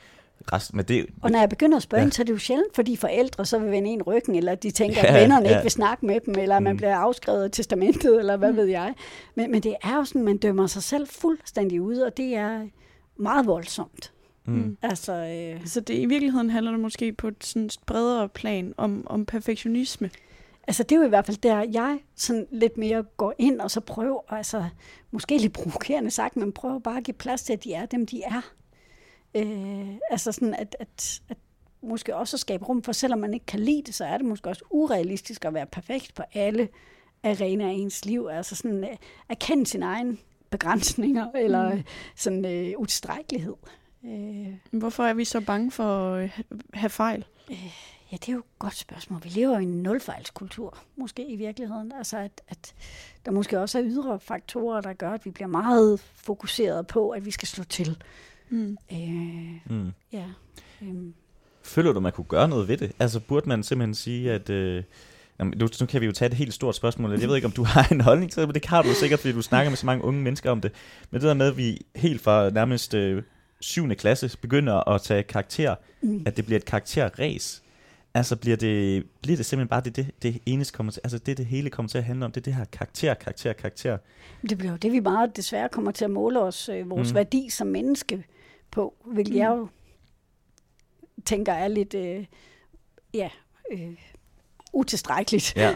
Resten, 0.54 0.78
men 0.78 0.86
det, 0.86 1.06
Og 1.22 1.32
når 1.32 1.40
jeg 1.40 1.50
begynder 1.50 1.78
at 1.78 1.84
spørge 1.84 2.04
Ja. 2.04 2.10
så 2.10 2.22
er 2.22 2.24
det 2.24 2.34
jo 2.34 2.38
sjældent, 2.38 2.76
fordi 2.76 2.96
forældre 2.96 3.46
så 3.46 3.60
vil 3.60 3.72
vende 3.72 3.90
en 3.90 4.02
ryggen, 4.04 4.36
eller 4.36 4.56
de 4.56 4.72
tænker, 4.72 5.02
Ja, 5.04 5.08
at 5.16 5.22
vennerne 5.22 5.48
ja. 5.50 5.56
ikke 5.56 5.62
vil 5.64 5.72
snakke 5.72 6.06
med 6.06 6.20
dem, 6.26 6.36
eller 6.40 6.56
at 6.58 6.64
man 6.64 6.74
Mm. 6.74 6.78
bliver 6.78 6.96
afskrevet 6.96 7.44
af 7.44 7.52
testamentet, 7.52 8.20
eller 8.20 8.38
hvad 8.38 8.50
Mm. 8.50 8.56
mm. 8.56 8.58
ved 8.62 8.66
jeg. 8.66 8.94
Men, 9.36 9.52
men 9.52 9.64
det 9.64 9.76
er 9.84 9.96
jo 9.96 10.04
sådan, 10.06 10.24
man 10.24 10.38
dømmer 10.38 10.68
sig 10.68 10.84
selv 10.84 11.08
fuldstændig 11.08 11.82
ud, 11.82 11.98
og 11.98 12.18
det 12.18 12.36
er 12.36 12.68
meget 13.18 13.46
voldsomt. 13.48 14.12
mm. 14.46 14.54
Mm. 14.54 14.78
Altså, 14.82 15.14
øh, 15.14 15.68
Så 15.68 15.80
det, 15.80 15.94
i 15.94 16.06
virkeligheden 16.06 16.50
handler 16.50 16.72
det 16.72 16.80
måske 16.80 17.14
på 17.14 17.28
et 17.28 17.44
sådan 17.44 17.70
bredere 17.86 18.30
plan 18.30 18.74
om, 18.78 19.04
om 19.10 19.26
perfektionisme. 19.26 20.10
Altså 20.72 20.84
det 20.84 20.92
er 20.96 21.00
jo 21.00 21.06
i 21.06 21.10
hvert 21.10 21.26
fald 21.26 21.38
der, 21.38 21.66
jeg 21.74 22.00
sådan 22.16 22.48
lidt 22.52 22.78
mere 22.78 23.04
går 23.18 23.34
ind, 23.38 23.62
og 23.62 23.72
så 23.72 23.80
prøver, 23.82 24.22
altså 24.30 24.66
måske 25.12 25.38
lidt 25.38 25.54
provokerende 25.54 26.12
sagt, 26.12 26.36
men 26.38 26.52
prøver 26.52 26.80
bare 26.80 26.98
at 26.98 27.04
give 27.04 27.14
plads 27.14 27.44
til, 27.44 27.54
at 27.54 27.64
de 27.64 27.74
er 27.74 27.86
dem, 27.86 28.06
de 28.06 28.22
er. 28.24 28.42
Øh, 29.36 29.96
altså 30.12 30.32
sådan, 30.32 30.54
at, 30.54 30.76
at, 30.80 31.22
at 31.30 31.38
måske 31.84 32.16
også 32.16 32.36
at 32.36 32.40
skabe 32.40 32.66
rum 32.66 32.84
for, 32.84 32.92
selvom 32.92 33.20
man 33.20 33.34
ikke 33.34 33.46
kan 33.46 33.60
lide 33.60 33.84
det, 33.86 33.96
så 33.96 34.06
er 34.06 34.18
det 34.18 34.26
måske 34.26 34.50
også 34.50 34.64
urealistisk 34.70 35.46
at 35.46 35.54
være 35.54 35.66
perfekt 35.66 36.14
på 36.16 36.24
alle 36.34 36.70
arenaer 37.24 37.68
af 37.70 37.74
ens 37.74 38.06
liv. 38.06 38.28
Altså 38.32 38.56
sådan, 38.56 38.84
øh, 38.84 38.96
erkende 39.30 39.66
sine 39.66 39.86
egne 39.86 40.18
begrænsninger, 40.50 41.32
eller 41.36 41.70
Mm. 41.70 41.76
mm. 41.78 41.84
sådan 42.16 42.46
øh, 42.46 42.74
utilstrækkelighed. 42.78 43.56
Øh, 44.06 44.48
Hvorfor 44.72 45.04
er 45.04 45.14
vi 45.14 45.26
så 45.26 45.42
bange 45.42 45.72
for 45.72 46.14
at 46.14 46.30
ha- 46.30 46.44
have 46.74 46.90
fejl? 46.90 47.26
Ja, 48.12 48.18
det 48.18 48.30
er 48.30 48.34
jo 48.34 48.40
et 48.40 48.46
godt 48.60 48.76
spørgsmål. 48.78 49.24
Vi 49.24 49.30
lever 49.30 49.60
i 49.60 49.64
en 49.64 49.84
nulfejlskultur, 49.84 50.78
måske 50.96 51.28
i 51.28 51.36
virkeligheden. 51.36 51.92
Altså, 51.98 52.18
at, 52.18 52.42
at 52.48 52.74
der 53.26 53.32
måske 53.32 53.60
også 53.60 53.80
er 53.80 53.84
ydre 53.86 54.20
faktorer, 54.20 54.82
der 54.82 54.94
gør, 54.94 55.12
at 55.12 55.26
vi 55.26 55.30
bliver 55.32 55.48
meget 55.48 56.00
fokuseret 56.16 56.88
på, 56.88 57.10
at 57.10 57.26
vi 57.26 57.32
skal 57.32 57.48
slå 57.48 57.64
til. 57.64 57.98
Mm. 58.50 58.78
Øh, 58.92 59.78
Mm. 59.78 59.92
ja. 60.14 60.26
Øhm. 60.82 61.14
Føler 61.64 61.94
du, 61.94 62.00
man 62.00 62.12
kunne 62.12 62.26
gøre 62.26 62.48
noget 62.48 62.68
ved 62.68 62.78
det? 62.78 62.92
Altså, 63.00 63.20
burde 63.20 63.50
man 63.50 63.64
simpelthen 63.64 63.96
sige, 63.96 64.32
at... 64.32 64.50
Øh, 64.50 64.84
jamen, 65.40 65.54
nu, 65.58 65.68
nu 65.80 65.86
kan 65.86 66.02
vi 66.02 66.06
jo 66.06 66.12
tage 66.12 66.32
et 66.32 66.38
helt 66.38 66.54
stort 66.54 66.76
spørgsmål. 66.76 67.20
Jeg 67.20 67.28
ved 67.30 67.36
ikke, 67.36 67.46
om 67.48 67.52
du 67.52 67.64
har 67.74 67.88
en 67.92 68.02
holdning 68.02 68.32
til 68.32 68.40
det, 68.42 68.48
men 68.48 68.56
det 68.56 68.66
har 68.66 68.82
du 68.82 68.90
sikkert, 68.94 69.20
fordi 69.20 69.34
du 69.34 69.42
snakker 69.42 69.70
med 69.70 69.78
så 69.78 69.86
mange 69.86 70.04
unge 70.04 70.22
mennesker 70.22 70.52
om 70.52 70.62
det. 70.62 70.72
Men 71.12 71.22
det 71.22 71.28
der 71.28 71.34
med, 71.34 71.48
at 71.48 71.58
vi 71.58 71.82
helt 71.96 72.22
fra 72.22 72.50
nærmest 72.50 72.94
øh, 72.94 73.24
7. 73.60 73.90
klasse 73.96 74.38
begynder 74.38 74.90
at 74.90 75.02
tage 75.02 75.24
karakter, 75.24 75.76
Mm. 76.02 76.24
at 76.26 76.38
det 76.38 76.46
bliver 76.46 76.60
et 76.60 76.66
karakterræs. 76.66 77.64
Altså 78.14 78.36
bliver 78.36 78.58
det, 78.58 79.06
bliver 79.22 79.38
det 79.38 79.46
simpelthen 79.46 79.68
bare 79.70 79.82
det, 79.82 79.96
det, 79.96 80.12
det 80.22 80.42
eneste 80.46 80.74
kommer 80.74 80.92
til, 80.92 81.02
altså 81.04 81.18
det, 81.18 81.38
det 81.38 81.46
hele 81.46 81.70
kommer 81.70 81.90
til 81.90 81.98
at 81.98 82.04
handle 82.04 82.26
om, 82.26 82.32
det 82.32 82.42
er 82.42 82.44
det 82.44 82.54
her 82.56 82.66
karakter, 82.66 83.14
karakter, 83.14 83.54
karakter. 83.54 83.98
Det 84.50 84.58
bliver 84.58 84.72
jo 84.72 84.78
det, 84.78 84.92
vi 84.92 85.00
meget 85.00 85.36
desværre 85.36 85.70
kommer 85.70 85.92
til 85.92 86.06
at 86.06 86.12
måle 86.12 86.40
os, 86.42 86.70
øh, 86.70 86.90
vores 86.90 87.10
Mm. 87.12 87.16
værdi 87.16 87.50
som 87.50 87.68
menneske 87.68 88.24
på, 88.72 88.94
hvilket 89.06 89.34
Mm. 89.34 89.40
jeg 89.40 89.50
jo 89.50 89.68
tænker 91.26 91.54
er 91.54 91.68
lidt, 91.68 91.94
øh, 91.94 92.26
ja, 93.14 93.30
øh, 93.72 93.96
utilstrækkeligt. 94.74 95.54
Ja. 95.56 95.76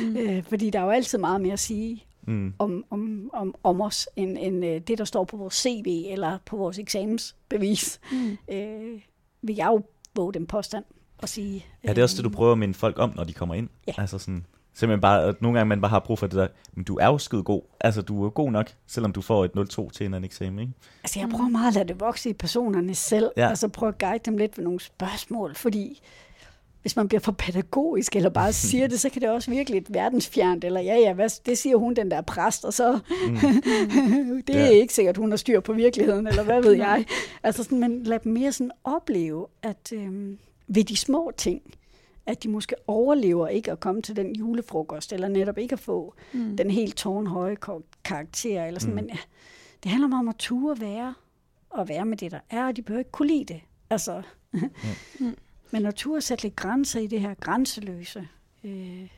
Mm. 0.00 0.16
Øh, 0.20 0.42
fordi 0.44 0.70
der 0.70 0.78
er 0.78 0.84
jo 0.84 0.90
altid 0.90 1.18
meget 1.18 1.40
mere 1.40 1.52
at 1.52 1.60
sige 1.60 2.04
Mm. 2.26 2.54
om, 2.58 2.84
om, 2.90 3.30
om, 3.32 3.54
om 3.62 3.80
os, 3.80 4.08
end, 4.16 4.38
end 4.40 4.64
øh, 4.64 4.80
det, 4.80 4.98
der 4.98 5.04
står 5.04 5.24
på 5.24 5.36
vores 5.36 5.54
CV 5.54 6.04
eller 6.08 6.38
på 6.46 6.56
vores 6.56 6.78
eksamensbevis. 6.78 8.00
Mm. 8.12 8.38
Øh, 8.50 9.00
vil 9.42 9.56
jeg 9.56 9.66
jo 9.66 9.82
våge 10.16 10.32
den 10.32 10.46
påstand 10.46 10.84
og 11.18 11.28
sige. 11.28 11.66
Ja, 11.84 11.88
det 11.88 11.98
er 11.98 12.02
også 12.02 12.16
det, 12.16 12.24
du 12.24 12.30
prøver 12.30 12.52
at 12.52 12.58
minde 12.58 12.74
folk 12.74 12.98
om, 12.98 13.12
når 13.16 13.24
de 13.24 13.32
kommer 13.32 13.54
ind. 13.54 13.68
Ja. 13.88 13.92
Altså 13.98 14.18
sådan, 14.18 14.46
simpelthen 14.74 15.00
bare, 15.00 15.22
at 15.22 15.42
nogle 15.42 15.58
gange 15.58 15.68
man 15.68 15.80
bare 15.80 15.88
har 15.90 15.98
brug 15.98 16.18
for 16.18 16.26
det 16.26 16.36
der, 16.36 16.46
men 16.74 16.84
du 16.84 16.96
er 16.96 17.06
jo 17.06 17.18
skide 17.18 17.42
god. 17.42 17.62
Altså, 17.80 18.02
du 18.02 18.24
er 18.24 18.30
god 18.30 18.50
nok, 18.50 18.70
selvom 18.86 19.12
du 19.12 19.20
får 19.22 19.44
et 19.44 19.50
0-2 19.56 19.90
til 19.90 20.06
en 20.06 20.14
anden 20.14 20.24
eksamen, 20.24 20.58
ikke? 20.58 20.72
Altså, 21.04 21.20
jeg 21.20 21.28
prøver 21.28 21.48
meget 21.50 21.68
at 21.68 21.74
lade 21.74 21.88
det 21.88 22.00
vokse 22.00 22.30
i 22.30 22.32
personerne 22.32 22.94
selv, 22.94 23.30
Ja. 23.36 23.42
ja. 23.42 23.50
og 23.50 23.58
så 23.58 23.68
prøve 23.68 23.88
at 23.88 23.98
guide 23.98 24.18
dem 24.24 24.36
lidt 24.36 24.58
ved 24.58 24.64
nogle 24.64 24.80
spørgsmål, 24.80 25.54
fordi 25.54 26.02
hvis 26.82 26.96
man 26.96 27.08
bliver 27.08 27.20
for 27.20 27.32
pædagogisk, 27.32 28.16
eller 28.16 28.30
bare 28.30 28.52
siger 28.68 28.86
det, 28.86 29.00
så 29.00 29.08
kan 29.10 29.22
det 29.22 29.30
også 29.30 29.50
virke 29.50 29.70
lidt 29.70 29.94
verdensfjernt, 29.94 30.64
eller 30.64 30.80
ja, 30.80 30.94
ja, 30.96 31.12
hvad, 31.12 31.28
det 31.46 31.58
siger 31.58 31.76
hun, 31.76 31.94
den 31.94 32.10
der 32.10 32.20
præst, 32.20 32.64
og 32.64 32.72
så 32.74 32.92
Mm. 33.28 33.36
det 34.46 34.56
er 34.56 34.60
Ja. 34.60 34.68
ikke 34.68 34.94
sikkert, 34.94 35.16
hun 35.16 35.30
har 35.30 35.36
styr 35.36 35.60
på 35.60 35.72
virkeligheden, 35.72 36.26
eller 36.26 36.42
hvad 36.44 36.62
ved 36.62 36.72
jeg. 36.86 37.04
Altså 37.42 37.62
sådan, 37.62 37.80
men 37.80 38.02
lad 38.02 38.18
dem 38.18 38.32
mere 38.32 38.52
sådan 38.52 38.70
opleve, 38.84 39.46
at 39.62 39.92
øhm, 39.92 40.38
ved 40.68 40.84
de 40.84 40.96
små 40.96 41.32
ting, 41.36 41.62
at 42.26 42.42
de 42.42 42.48
måske 42.48 42.74
overlever 42.86 43.48
ikke 43.48 43.72
at 43.72 43.80
komme 43.80 44.02
til 44.02 44.16
den 44.16 44.36
julefrokost, 44.36 45.12
eller 45.12 45.28
netop 45.28 45.58
ikke 45.58 45.72
at 45.72 45.78
få 45.80 46.14
Mm. 46.32 46.56
den 46.56 46.70
helt 46.70 46.96
tårnhøje 46.96 47.54
kar- 47.56 47.82
karakter, 48.04 48.64
eller 48.64 48.80
sådan, 48.80 48.94
Mm. 48.94 49.00
mm. 49.00 49.06
men 49.06 49.14
ja, 49.14 49.20
det 49.82 49.90
handler 49.90 50.08
meget 50.08 50.20
om 50.20 50.28
at 50.28 50.36
ture 50.38 50.80
være, 50.80 51.14
og 51.70 51.88
være 51.88 52.04
med 52.04 52.16
det, 52.16 52.30
der 52.32 52.38
er, 52.50 52.66
og 52.66 52.76
de 52.76 52.82
behøver 52.82 52.98
ikke 52.98 53.10
kunne 53.10 53.28
lide 53.28 53.44
det. 53.54 53.60
Altså, 53.90 54.22
Mm. 55.20 55.36
men 55.70 55.86
at 55.86 55.94
ture 55.94 56.20
sætte 56.20 56.44
lidt 56.44 56.56
grænser 56.56 57.00
i 57.00 57.06
det 57.06 57.20
her 57.20 57.34
grænseløse. 57.34 58.28
Øh, 58.64 59.08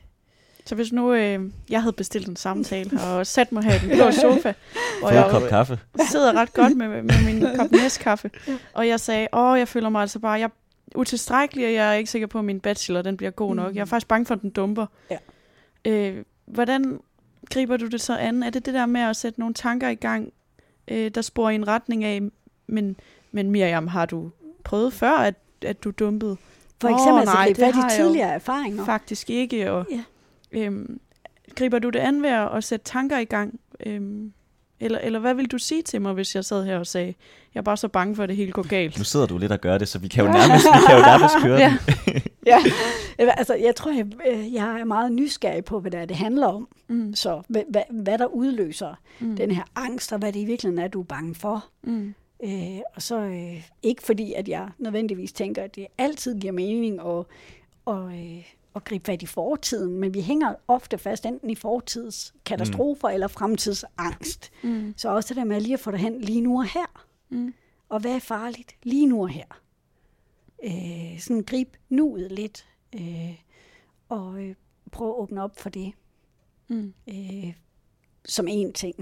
Så 0.65 0.75
hvis 0.75 0.91
nu 0.93 1.13
øh, 1.13 1.51
jeg 1.69 1.81
havde 1.81 1.93
bestilt 1.93 2.27
en 2.27 2.35
samtale 2.35 3.01
og 3.07 3.27
sat 3.27 3.51
mig 3.51 3.63
her 3.63 3.75
i 3.75 3.79
den 3.79 3.89
blå 3.97 4.11
sofa, 4.11 4.53
hvor 4.99 5.09
en 5.09 5.31
kop 5.31 5.41
jeg 5.41 5.49
kaffe. 5.49 5.79
sidder 6.11 6.33
ret 6.33 6.53
godt 6.53 6.77
med, 6.77 6.87
med 7.03 7.25
min 7.25 7.55
kop 7.55 7.71
næskaffe, 7.71 8.31
og 8.73 8.87
jeg 8.87 8.99
sagde, 8.99 9.27
åh, 9.33 9.59
jeg 9.59 9.67
føler 9.67 9.89
mig 9.89 10.01
altså 10.01 10.19
bare, 10.19 10.33
jeg 10.39 10.49
utilstrækkelig, 10.95 11.65
og 11.67 11.73
jeg 11.73 11.89
er 11.89 11.93
ikke 11.93 12.11
sikker 12.11 12.27
på, 12.27 12.39
at 12.39 12.45
min 12.45 12.59
bachelor 12.59 13.01
den 13.01 13.17
bliver 13.17 13.31
god 13.31 13.55
nok. 13.55 13.71
Mm. 13.71 13.75
Jeg 13.75 13.81
er 13.81 13.85
faktisk 13.85 14.07
bange 14.07 14.25
for, 14.25 14.35
at 14.35 14.41
den 14.41 14.49
dumper. 14.49 14.85
Ja. 15.11 15.17
Øh, 15.85 16.23
hvordan 16.45 16.99
griber 17.49 17.77
du 17.77 17.87
det 17.87 18.01
så 18.01 18.17
an? 18.17 18.43
Er 18.43 18.49
det 18.49 18.65
det 18.65 18.73
der 18.73 18.85
med 18.85 19.01
at 19.01 19.15
sætte 19.15 19.39
nogle 19.39 19.53
tanker 19.53 19.89
i 19.89 19.95
gang, 19.95 20.33
øh, 20.87 21.11
der 21.11 21.21
sporer 21.21 21.49
i 21.49 21.55
en 21.55 21.67
retning 21.67 22.03
af, 22.03 22.21
men, 22.67 22.95
men 23.31 23.51
Miriam, 23.51 23.87
har 23.87 24.05
du 24.05 24.29
prøvet 24.63 24.93
før, 24.93 25.11
at, 25.11 25.35
at 25.61 25.83
du 25.83 25.91
dumpede? 25.91 26.37
for 26.81 26.87
eksempel 26.87 27.19
oh, 27.21 27.25
nej, 27.25 27.47
det 27.47 27.55
det 27.57 27.65
har 27.65 27.71
de 27.71 27.93
jeg 27.93 27.99
jo 27.99 28.03
tidligere 28.05 28.29
erfaringer. 28.29 28.85
Faktisk 28.85 29.29
ikke. 29.29 29.71
Og, 29.71 29.85
Ja. 29.91 30.03
øhm, 30.51 30.99
griber 31.55 31.79
du 31.79 31.89
det 31.89 31.99
an 31.99 32.23
ved 32.23 32.29
at 32.29 32.63
sætte 32.63 32.85
tanker 32.85 33.17
i 33.17 33.25
gang? 33.25 33.59
Øhm, 33.85 34.33
Eller, 34.79 34.99
eller 34.99 35.19
hvad 35.19 35.33
vil 35.33 35.45
du 35.51 35.57
sige 35.57 35.81
til 35.81 36.01
mig, 36.01 36.13
hvis 36.13 36.35
jeg 36.35 36.45
sad 36.45 36.65
her 36.65 36.77
og 36.79 36.87
sagde, 36.87 37.13
jeg 37.53 37.59
er 37.59 37.63
bare 37.63 37.77
så 37.77 37.87
bange 37.87 38.15
for, 38.15 38.23
at 38.23 38.29
det 38.29 38.37
hele 38.37 38.51
går 38.51 38.67
galt? 38.67 38.97
Nu 38.97 39.03
sidder 39.03 39.25
du 39.25 39.37
lidt 39.37 39.51
og 39.51 39.61
gør 39.61 39.77
det, 39.77 39.87
så 39.87 39.99
vi 39.99 40.07
kan 40.07 40.25
jo 40.25 40.31
nærmest, 40.31 40.65
vi 40.65 40.85
kan 40.87 40.95
jo 40.97 41.01
nærmest 41.01 41.35
køre 41.43 41.57
Ja. 41.59 41.77
den. 42.05 42.21
Ja, 42.45 42.59
altså 43.37 43.53
jeg 43.55 43.75
tror, 43.75 43.91
jeg, 43.91 44.05
øh, 44.27 44.53
jeg 44.53 44.79
er 44.79 44.83
meget 44.85 45.11
nysgerrig 45.11 45.65
på, 45.65 45.79
hvad 45.79 45.91
det, 45.91 45.99
er, 45.99 46.05
det 46.05 46.17
handler 46.17 46.47
om. 46.47 46.67
Mm. 46.87 47.15
Så 47.15 47.41
hvad, 47.47 47.61
hvad, 47.69 47.81
hvad 47.89 48.17
der 48.17 48.25
udløser 48.25 48.95
Mm. 49.19 49.35
den 49.35 49.51
her 49.51 49.63
angst, 49.75 50.13
og 50.13 50.19
hvad 50.19 50.31
det 50.33 50.39
i 50.39 50.45
virkeligheden 50.45 50.83
er, 50.83 50.87
du 50.87 50.99
er 50.99 51.05
bange 51.05 51.35
for. 51.35 51.65
Mm. 51.83 52.13
Øh, 52.43 52.79
og 52.95 53.01
så 53.01 53.19
øh, 53.19 53.63
ikke 53.83 54.03
fordi, 54.03 54.33
at 54.33 54.47
jeg 54.47 54.69
nødvendigvis 54.77 55.31
tænker, 55.33 55.63
at 55.63 55.75
det 55.75 55.87
altid 55.97 56.39
giver 56.39 56.53
mening 56.53 56.99
at, 56.99 57.23
og, 57.85 58.11
øh, 58.13 58.43
at 58.77 58.83
gribe 58.83 59.05
fat 59.05 59.21
i 59.21 59.25
fortiden, 59.25 59.99
men 59.99 60.13
vi 60.13 60.21
hænger 60.21 60.55
ofte 60.67 60.97
fast 60.97 61.25
enten 61.25 61.49
i 61.49 61.55
fortids 61.55 62.33
katastrofer 62.45 63.07
mm. 63.07 63.13
eller 63.13 63.27
fremtidsangst. 63.27 64.51
Mm. 64.63 64.93
Så 64.97 65.09
også 65.09 65.29
det 65.29 65.37
der 65.37 65.43
med 65.43 65.61
lige 65.61 65.73
at 65.73 65.79
få 65.79 65.91
det 65.91 65.99
hen 65.99 66.21
lige 66.21 66.41
nu 66.41 66.57
og 66.57 66.65
her. 66.65 67.05
Mm. 67.29 67.53
Og 67.89 67.99
hvad 67.99 68.15
er 68.15 68.19
farligt 68.19 68.75
lige 68.83 69.05
nu 69.05 69.21
og 69.21 69.29
her? 69.29 69.61
Øh, 70.63 71.19
sådan 71.19 71.43
grib 71.43 71.75
nuet 71.89 72.31
lidt, 72.31 72.67
øh, 72.95 73.35
og 74.09 74.43
øh, 74.43 74.55
prøv 74.91 75.07
at 75.09 75.15
åbne 75.15 75.43
op 75.43 75.59
for 75.59 75.69
det 75.69 75.93
Mm. 76.69 76.93
øh, 77.09 77.53
som 78.25 78.47
en 78.47 78.73
ting. 78.73 78.95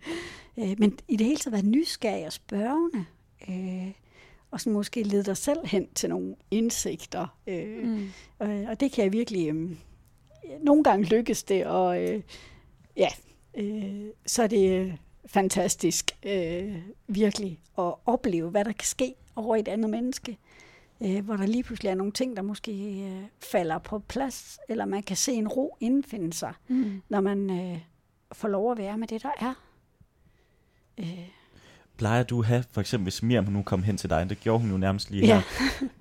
øh, 0.58 0.74
men 0.78 0.98
i 1.08 1.16
det 1.16 1.26
hele 1.26 1.38
taget 1.38 1.52
være 1.52 1.62
nysgerrig 1.62 2.26
og 2.26 2.32
spørgende, 2.32 3.04
øh, 3.48 3.92
og 4.52 4.60
sådan 4.60 4.72
måske 4.72 5.02
lede 5.02 5.22
dig 5.24 5.36
selv 5.36 5.66
hen 5.66 5.88
til 5.94 6.08
nogle 6.08 6.34
indsigter. 6.50 7.26
Øh, 7.46 7.84
Mm. 7.84 8.10
øh, 8.42 8.68
og 8.68 8.80
det 8.80 8.92
kan 8.92 9.04
jeg 9.04 9.12
virkelig... 9.12 9.48
Øh, 9.48 9.70
nogle 10.60 10.84
gange 10.84 11.04
lykkes 11.06 11.42
det, 11.42 11.66
og 11.66 12.02
øh, 12.02 12.22
ja, 12.96 13.08
øh, 13.54 14.06
så 14.26 14.42
er 14.42 14.46
det 14.46 14.70
øh, 14.80 14.96
fantastisk 15.26 16.10
øh, 16.22 16.78
virkelig 17.06 17.60
at 17.78 17.94
opleve, 18.06 18.50
hvad 18.50 18.64
der 18.64 18.72
kan 18.72 18.86
ske 18.86 19.14
over 19.36 19.56
et 19.56 19.68
andet 19.68 19.90
menneske. 19.90 20.38
Øh, 21.02 21.24
hvor 21.24 21.36
der 21.36 21.46
lige 21.46 21.62
pludselig 21.62 21.90
er 21.90 21.94
nogle 21.94 22.12
ting, 22.12 22.36
der 22.36 22.42
måske 22.42 22.72
øh, 23.04 23.22
falder 23.40 23.78
på 23.78 23.98
plads, 23.98 24.58
eller 24.68 24.84
man 24.84 25.02
kan 25.02 25.16
se 25.16 25.32
en 25.32 25.48
ro 25.48 25.76
indfinde 25.80 26.32
sig 26.32 26.52
Mm. 26.68 27.02
når 27.08 27.20
man 27.20 27.50
øh, 27.50 27.78
får 28.32 28.48
lov 28.48 28.72
at 28.72 28.78
være 28.78 28.98
med 28.98 29.08
det, 29.08 29.22
der 29.22 29.30
er. 29.40 29.54
Øh, 30.98 31.28
Plejer 32.02 32.22
du 32.22 32.40
at 32.40 32.46
have, 32.46 32.64
for 32.72 32.80
eksempel 32.80 33.02
hvis 33.04 33.22
Miriam 33.22 33.44
nu 33.44 33.62
kom 33.62 33.82
hen 33.82 33.96
til 33.96 34.10
dig, 34.10 34.30
det 34.30 34.40
gjorde 34.40 34.60
hun 34.60 34.70
jo 34.70 34.76
nærmest 34.76 35.10
lige 35.10 35.26
Ja. 35.26 35.42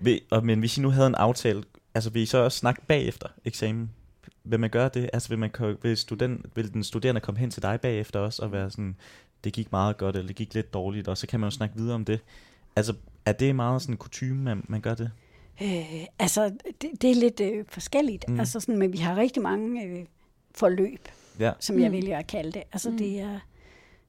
her. 0.03 0.19
Og, 0.29 0.45
men 0.45 0.59
hvis 0.59 0.77
I 0.77 0.81
nu 0.81 0.89
havde 0.89 1.07
en 1.07 1.15
aftale, 1.15 1.63
altså 1.93 2.09
vil 2.09 2.21
I 2.21 2.25
så 2.25 2.37
også 2.37 2.57
snakke 2.57 2.81
bagefter 2.87 3.27
eksamen? 3.45 3.89
Vil 4.43 4.59
man 4.59 4.69
gøre 4.69 4.89
det? 4.93 5.09
Altså 5.13 5.29
vil, 5.29 5.39
man, 5.39 5.51
vil, 5.81 5.97
student, 5.97 6.45
vil 6.55 6.73
den 6.73 6.83
studerende 6.83 7.21
komme 7.21 7.39
hen 7.39 7.51
til 7.51 7.61
dig 7.63 7.79
bagefter 7.81 8.19
også 8.19 8.41
og 8.41 8.51
være 8.51 8.71
sådan, 8.71 8.95
det 9.43 9.53
gik 9.53 9.71
meget 9.71 9.97
godt, 9.97 10.15
eller 10.15 10.27
det 10.27 10.35
gik 10.35 10.53
lidt 10.53 10.73
dårligt, 10.73 11.07
og 11.07 11.17
så 11.17 11.27
kan 11.27 11.39
man 11.39 11.47
jo 11.47 11.51
snakke 11.51 11.75
videre 11.75 11.95
om 11.95 12.05
det. 12.05 12.19
Altså 12.75 12.93
er 13.25 13.31
det 13.33 13.55
meget 13.55 13.81
sådan 13.81 13.93
en 13.93 13.97
kutume, 13.97 14.35
man, 14.43 14.63
man 14.67 14.81
gør 14.81 14.93
det? 14.95 15.11
øh, 15.63 16.05
altså, 16.19 16.51
det, 16.81 16.89
det 17.01 17.11
er 17.11 17.15
lidt 17.15 17.39
øh, 17.39 17.65
forskelligt, 17.69 18.25
Mm. 18.29 18.39
altså 18.39 18.59
sådan, 18.59 18.77
men 18.77 18.93
vi 18.93 18.97
har 18.97 19.15
rigtig 19.17 19.41
mange 19.43 19.83
øh, 19.85 20.05
forløb, 20.55 21.07
Ja. 21.39 21.51
som 21.59 21.79
jeg 21.79 21.87
Mm. 21.89 21.93
vælger 21.93 22.17
at 22.17 22.27
kalde 22.27 22.51
det. 22.51 22.63
Altså, 22.71 22.89
Mm. 22.89 22.93
mm. 22.93 22.97
det 22.97 23.19
er, 23.19 23.39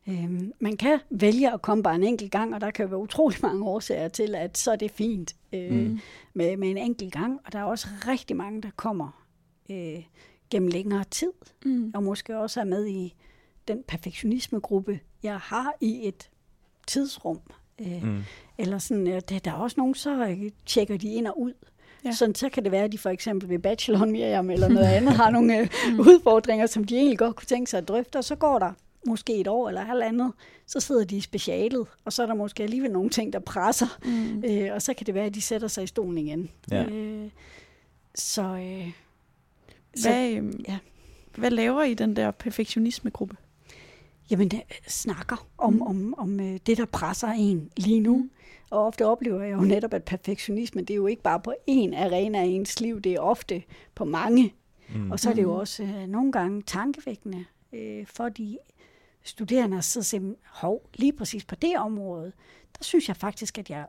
øh, 0.09 0.40
man 0.61 0.76
kan 0.76 0.99
vælge 1.11 1.52
at 1.52 1.62
komme 1.62 1.82
bare 1.82 1.94
en 1.94 2.02
enkelt 2.02 2.30
gang, 2.32 2.54
og 2.54 2.61
der 2.61 2.71
kan 2.71 2.90
være 2.90 2.99
utrolig 2.99 3.38
mange 3.49 3.64
årsager 3.64 4.09
til, 4.09 4.35
at 4.35 4.59
så 4.59 4.73
er 4.73 4.76
det 4.76 4.90
fint 4.90 5.37
øh, 5.52 5.71
Mm. 5.73 5.99
med, 6.35 6.56
med 6.56 6.71
en 6.71 6.76
enkelt 6.76 7.12
gang. 7.12 7.40
Og 7.47 7.52
der 7.52 7.59
er 7.59 7.64
også 7.64 7.87
rigtig 8.09 8.37
mange, 8.37 8.62
der 8.62 8.71
kommer 8.76 9.25
øh, 9.71 10.02
gennem 10.50 10.68
længere 10.68 11.04
tid. 11.04 11.32
Mm. 11.64 11.90
og 11.94 12.02
måske 12.02 12.38
også 12.38 12.61
er 12.61 12.64
med 12.64 12.87
i 12.87 13.14
den 13.68 13.82
perfektionismegruppe, 13.88 15.00
jeg 15.23 15.37
har 15.38 15.73
i 15.80 16.09
et 16.09 16.30
tidsrum. 16.87 17.40
Øh, 17.80 18.02
mm. 18.04 18.23
Eller 18.59 18.78
sådan, 18.78 19.06
øh, 19.06 19.21
der, 19.28 19.38
der 19.38 19.50
er 19.50 19.54
også 19.54 19.75
nogen, 19.78 19.94
så 19.94 20.26
øh, 20.26 20.50
tjekker 20.66 20.97
de 20.97 21.09
ind 21.14 21.26
og 21.26 21.40
ud. 21.40 21.52
Ja. 22.04 22.12
Sådan, 22.12 22.35
så 22.35 22.49
kan 22.49 22.62
det 22.64 22.73
være, 22.73 22.85
at 22.85 22.92
de 22.92 22.99
for 22.99 23.11
eksempel 23.11 23.49
ved 23.49 23.59
bacheloren 23.59 24.12
Miriam 24.12 24.50
eller 24.50 24.68
noget 24.78 24.87
andet 24.87 25.12
har 25.12 25.30
nogle 25.30 25.59
øh, 25.59 25.68
Mm. 25.92 26.00
udfordringer, 26.00 26.66
som 26.66 26.85
de 26.85 26.97
egentlig 26.97 27.18
godt 27.18 27.37
kunne 27.37 27.47
tænke 27.47 27.71
sig 27.71 27.78
at 27.78 27.88
drøfte, 27.88 28.16
og 28.16 28.25
så 28.25 28.37
går 28.37 28.59
der 28.59 28.73
måske 29.06 29.35
et 29.40 29.49
år 29.49 29.68
eller 29.68 29.80
halvandet, 29.85 30.32
så 30.66 30.80
sidder 30.80 31.04
de 31.04 31.16
i 31.16 31.21
specialet, 31.21 31.87
og 32.04 32.12
så 32.12 32.23
er 32.23 32.26
der 32.26 32.35
måske 32.35 32.62
alligevel 32.62 32.90
nogle 32.92 33.11
ting, 33.11 33.32
der 33.32 33.38
presser, 33.38 33.99
Mm. 34.04 34.44
øh, 34.44 34.75
og 34.75 34.82
så 34.82 34.94
kan 34.94 35.06
det 35.06 35.14
være, 35.14 35.25
at 35.26 35.35
de 35.35 35.40
sætter 35.42 35.68
sig 35.68 35.85
i 35.85 35.87
stolen 35.87 36.18
igen. 36.18 36.50
Ja. 36.71 36.85
Øh, 36.85 37.30
så, 38.14 38.42
øh, 38.42 38.90
så 39.97 40.09
Hvad, 40.09 40.30
øhm, 40.30 40.64
ja. 40.68 40.78
hvad 41.37 41.50
laver 41.50 41.82
I 41.82 41.94
den 41.94 42.16
der 42.16 42.30
perfektionismegruppe? 42.30 43.37
Jamen, 44.30 44.49
det 44.49 44.62
snakker 44.88 45.47
om, 45.59 45.73
Mm. 45.73 45.82
om, 45.82 46.14
om 46.18 46.40
øh, 46.40 46.59
det, 46.66 46.78
der 46.78 46.85
presser 46.85 47.28
en 47.28 47.71
lige 47.76 48.00
nu. 48.00 48.16
Mm. 48.16 48.30
Og 48.71 48.87
ofte 48.87 49.06
oplever 49.06 49.42
jeg 49.42 49.52
jo 49.52 49.61
netop, 49.61 49.94
at 49.94 50.04
perfektionisme, 50.04 50.80
det 50.80 50.90
er 50.90 50.97
jo 50.97 51.06
ikke 51.06 51.23
bare 51.23 51.40
på 51.40 51.54
én 51.71 51.97
arena 51.97 52.38
af 52.40 52.44
ens 52.44 52.80
liv, 52.80 53.00
det 53.00 53.12
er 53.12 53.21
ofte 53.21 53.62
på 53.94 54.04
mange. 54.04 54.54
Mm. 54.94 55.11
Og 55.11 55.21
så 55.21 55.30
er 55.30 55.35
det 55.35 55.42
jo 55.42 55.52
Mm. 55.52 55.59
også 55.61 55.82
øh, 55.82 56.06
nogle 56.09 56.32
gange 56.32 56.62
tankevækkende 56.62 57.44
øh, 57.73 58.06
for 58.06 58.28
de 58.28 58.59
studerende 59.25 59.76
at 59.79 59.85
sidde 59.85 60.02
og 60.02 60.07
sige, 60.07 60.35
hov, 60.47 60.91
lige 60.95 61.12
præcis 61.12 61.45
på 61.45 61.55
det 61.55 61.76
område, 61.76 62.33
der 62.79 62.85
synes 62.85 63.09
jeg 63.09 63.17
faktisk, 63.17 63.59
at 63.59 63.71
jeg 63.71 63.87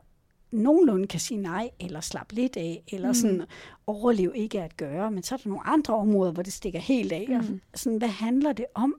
nogenlunde 0.50 1.06
kan 1.06 1.20
sige 1.20 1.40
nej, 1.40 1.70
eller 1.80 2.00
slappe 2.00 2.34
lidt 2.34 2.56
af, 2.56 2.82
eller 2.88 3.08
Mm. 3.08 3.14
sådan 3.14 3.42
overleve 3.86 4.36
ikke 4.36 4.62
at 4.62 4.76
gøre. 4.76 5.10
Men 5.10 5.22
så 5.22 5.34
er 5.34 5.36
der 5.38 5.48
nogle 5.48 5.66
andre 5.66 5.94
områder, 5.94 6.32
hvor 6.32 6.42
det 6.42 6.52
stikker 6.52 6.78
helt 6.78 7.12
af. 7.12 7.26
Mm. 7.28 7.60
Og 7.72 7.78
sådan, 7.78 7.98
hvad 7.98 8.08
handler 8.08 8.52
det 8.52 8.66
om? 8.74 8.94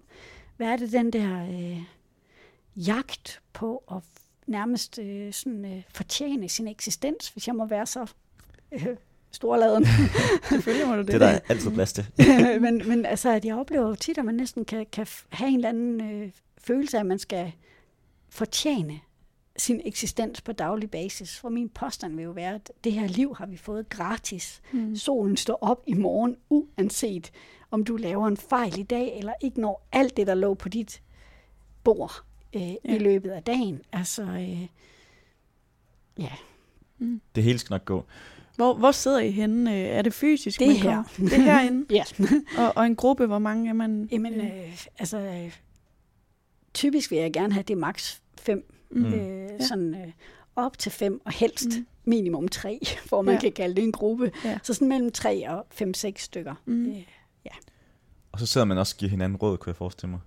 Hvad 0.58 0.68
er 0.68 0.78
det 0.78 0.92
den 0.92 1.14
der 1.14 1.48
øh, 1.48 1.82
jagt 2.76 3.42
på 3.54 3.84
at 3.92 3.98
nærmest 4.48 5.00
øh, 5.00 5.34
sådan, 5.34 5.66
øh, 5.66 5.84
fortjene 5.90 6.50
sin 6.50 6.68
eksistens, 6.68 7.30
hvis 7.30 7.48
jeg 7.48 7.56
må 7.56 7.66
være 7.66 7.86
så 7.86 8.12
øh, 8.72 8.88
storladen. 9.36 9.86
Selvfølgelig 10.50 10.88
må 10.88 10.94
du 10.94 11.00
det. 11.00 11.08
Det 11.08 11.14
er 11.16 11.20
der 11.20 11.40
altid 11.50 11.72
plads 11.72 11.94
til. 11.94 12.06
men, 12.66 12.82
men 12.88 13.06
altså, 13.06 13.30
at 13.30 13.46
jeg 13.46 13.56
oplever 13.56 13.88
jo 13.88 13.96
tit, 13.96 14.18
at 14.18 14.26
man 14.26 14.36
næsten 14.36 14.66
kan, 14.66 14.86
kan 14.92 15.08
have 15.30 15.50
en 15.50 15.56
eller 15.56 15.70
anden 15.70 16.02
øh, 16.02 16.32
følelse 16.58 16.98
af, 16.98 17.02
at 17.02 17.06
man 17.06 17.20
skal 17.20 17.52
fortjene 18.30 19.00
sin 19.58 19.82
eksistens 19.86 20.42
på 20.42 20.52
daglig 20.52 20.92
basis. 20.92 21.40
For 21.40 21.50
min 21.50 21.70
påstand 21.70 22.16
vil 22.16 22.24
jo 22.24 22.32
være, 22.32 22.56
at 22.56 22.72
det 22.84 22.92
her 22.94 23.08
liv 23.08 23.36
har 23.36 23.46
vi 23.46 23.58
fået 23.58 23.90
gratis. 23.90 24.62
Mm. 24.72 24.96
Solen 24.96 25.38
står 25.38 25.58
op 25.62 25.84
i 25.88 25.94
morgen, 25.94 26.36
uanset 26.50 27.32
om 27.72 27.84
du 27.84 27.96
laver 27.98 28.28
en 28.28 28.38
fejl 28.38 28.80
i 28.80 28.84
dag, 28.84 29.18
eller 29.18 29.34
ikke 29.42 29.62
når 29.62 29.88
alt 29.92 30.18
det, 30.18 30.28
der 30.28 30.34
lå 30.36 30.54
på 30.54 30.70
dit 30.70 31.02
bord 31.84 32.24
øh, 32.56 32.62
ja. 32.62 32.76
I 32.84 32.98
løbet 32.98 33.30
af 33.30 33.44
dagen. 33.44 33.82
Altså, 33.92 34.24
øh, 34.24 34.68
ja, 36.20 36.32
Det 37.36 37.44
hele 37.44 37.60
skal 37.60 37.74
nok 37.74 37.86
gå. 37.86 38.06
Hvor, 38.56 38.74
hvor 38.74 38.92
sidder 38.92 39.20
I 39.20 39.32
henne? 39.32 39.72
Øh, 39.74 39.78
Er 39.98 40.02
det 40.02 40.14
fysisk? 40.14 40.60
Det 40.60 40.68
man 40.68 40.76
her. 40.76 40.84
kommer? 41.16 41.30
Det 41.30 41.34
er 41.40 41.42
herinde. 41.42 41.86
ja. 41.96 42.04
Og, 42.58 42.74
og 42.78 42.86
en 42.86 42.96
gruppe, 42.96 43.26
hvor 43.26 43.40
mange 43.40 43.70
er 43.70 43.74
man? 43.74 44.10
Jamen, 44.12 44.34
øh, 44.34 44.86
altså, 45.00 45.18
øh, 45.18 45.52
typisk 46.74 47.12
vil 47.12 47.20
jeg 47.20 47.34
gerne 47.34 47.54
have 47.54 47.64
det 47.64 47.78
maks 47.78 48.22
fem 48.42 48.72
Mm. 48.90 49.06
Øh, 49.14 49.50
sådan 49.62 49.96
øh, 49.96 50.12
op 50.56 50.78
til 50.78 50.92
fem, 50.92 51.22
og 51.26 51.32
helst 51.32 51.68
Mm. 51.78 51.86
minimum 52.06 52.48
tre, 52.48 52.80
hvor 53.10 53.22
man 53.22 53.32
Ja. 53.32 53.36
ja. 53.36 53.42
kan 53.42 53.52
kalde 53.52 53.76
det 53.76 53.84
en 53.84 53.92
gruppe. 53.92 54.32
Ja. 54.46 54.60
Så 54.64 54.74
sådan 54.74 54.88
mellem 54.88 55.12
tre 55.12 55.50
og 55.50 55.66
fem-seks 55.72 56.24
stykker. 56.24 56.54
Mm. 56.66 56.90
Øh, 56.90 56.96
Og 58.36 58.40
så 58.40 58.46
sidder 58.46 58.66
man 58.66 58.78
også 58.78 58.94
og 58.96 59.00
giver 59.00 59.10
hinanden 59.10 59.36
råd, 59.38 59.58
kunne 59.58 59.70
jeg 59.70 59.76
forestille 59.76 60.12
mig. 60.12 60.20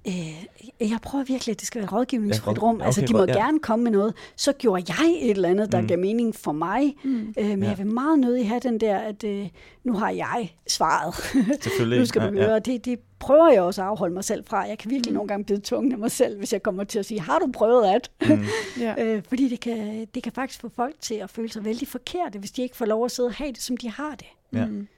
øh, 0.81 0.91
jeg 0.91 0.99
prøver 1.03 1.25
virkelig, 1.25 1.53
at 1.53 1.61
det 1.61 1.67
skal 1.67 1.79
være 1.79 1.85
et 1.87 1.93
rådgivningsfrit 1.93 2.57
Ja, 2.57 2.62
rum. 2.62 2.75
okay, 2.77 2.87
Altså, 2.87 3.00
de 3.00 3.12
må 3.12 3.19
ja. 3.29 3.33
gerne 3.33 3.59
komme 3.61 3.83
med 3.83 3.93
noget. 3.93 4.15
Så 4.37 4.53
gjorde 4.53 4.85
jeg 4.88 5.12
et 5.21 5.31
eller 5.31 5.49
andet, 5.49 5.73
der 5.73 5.81
Mm. 5.81 5.87
gav 5.88 5.99
mening 5.99 6.35
for 6.35 6.53
mig. 6.53 6.97
Mm. 7.05 7.35
Øh, 7.38 7.47
men 7.49 7.59
Ja. 7.59 7.65
ja. 7.65 7.69
jeg 7.71 7.79
vil 7.79 7.87
meget 7.87 8.19
nødig 8.19 8.49
have 8.49 8.61
den 8.61 8.81
der, 8.81 8.99
at 8.99 9.25
øh, 9.25 9.49
nu 9.85 9.93
har 9.93 10.11
jeg 10.11 10.53
svaret. 10.69 11.15
Selvfølgelig. 11.62 11.99
nu 12.00 12.07
skal 12.07 12.23
du 12.23 12.27
ja, 12.27 12.33
høre. 12.47 12.59
Det, 12.59 12.85
det 12.85 12.99
prøver 13.19 13.53
jeg 13.53 13.62
også 13.62 13.83
at 13.83 13.88
afholde 13.88 14.15
mig 14.15 14.25
selv 14.25 14.45
fra. 14.47 14.59
Jeg 14.61 14.79
kan 14.79 14.91
virkelig 14.91 15.12
Mm. 15.12 15.15
nogle 15.15 15.29
gange 15.29 15.45
blive 15.45 15.61
tvunget 15.65 15.93
af 15.93 15.99
mig 15.99 16.11
selv, 16.11 16.38
hvis 16.38 16.53
jeg 16.53 16.62
kommer 16.62 16.85
til 16.85 16.99
at 16.99 17.07
sige, 17.07 17.21
har 17.21 17.38
du 17.38 17.50
prøvet 17.53 17.87
at? 17.87 18.11
Ja. 18.29 18.35
Mm. 18.37 18.45
Ja. 18.81 18.95
Øh, 19.05 19.23
fordi 19.29 19.49
det 19.49 19.61
kan, 19.61 20.07
det 20.15 20.23
kan 20.23 20.33
faktisk 20.33 20.61
få 20.61 20.69
folk 20.77 20.95
til 21.00 21.15
at 21.15 21.31
føle 21.31 21.49
sig 21.53 21.65
vældig 21.65 21.88
forkerte, 21.88 22.38
hvis 22.38 22.50
de 22.50 22.62
ikke 22.62 22.77
får 22.77 22.85
lov 22.87 23.05
at 23.05 23.11
sidde 23.11 23.27
og 23.27 23.35
have 23.35 23.53
det, 23.53 23.62
som 23.62 23.77
de 23.77 23.91
har 23.91 24.15
det. 24.15 24.27
Ja. 24.53 24.67
Mm. 24.67 24.88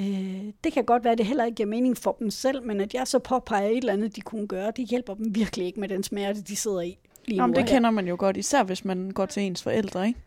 Øh, 0.00 0.52
det 0.64 0.72
kan 0.72 0.84
godt 0.84 1.04
være, 1.04 1.12
at 1.12 1.18
det 1.18 1.26
heller 1.26 1.44
ikke 1.44 1.54
giver 1.56 1.68
mening 1.68 1.96
for 1.96 2.16
dem 2.18 2.30
selv, 2.30 2.62
men 2.66 2.80
at 2.80 2.94
jeg 2.94 3.06
så 3.06 3.18
påpeger 3.18 3.68
et 3.68 3.76
eller 3.76 3.92
andet, 3.92 4.16
de 4.16 4.20
kunne 4.20 4.46
gøre, 4.46 4.72
det 4.76 4.88
hjælper 4.88 5.14
dem 5.14 5.34
virkelig 5.34 5.66
ikke 5.66 5.80
med 5.80 5.88
den 5.88 6.02
smerte, 6.02 6.42
de 6.42 6.56
sidder 6.56 6.80
i 6.80 6.98
lige 7.26 7.40
Jamen, 7.42 7.56
det 7.56 7.64
her. 7.64 7.76
kender 7.76 7.90
man 7.90 8.08
jo 8.08 8.16
godt, 8.18 8.36
især 8.36 8.62
hvis 8.62 8.84
man 8.84 9.10
går 9.10 9.26
til 9.26 9.42
ens 9.42 9.62
forældre, 9.62 10.06
ikke? 10.06 10.20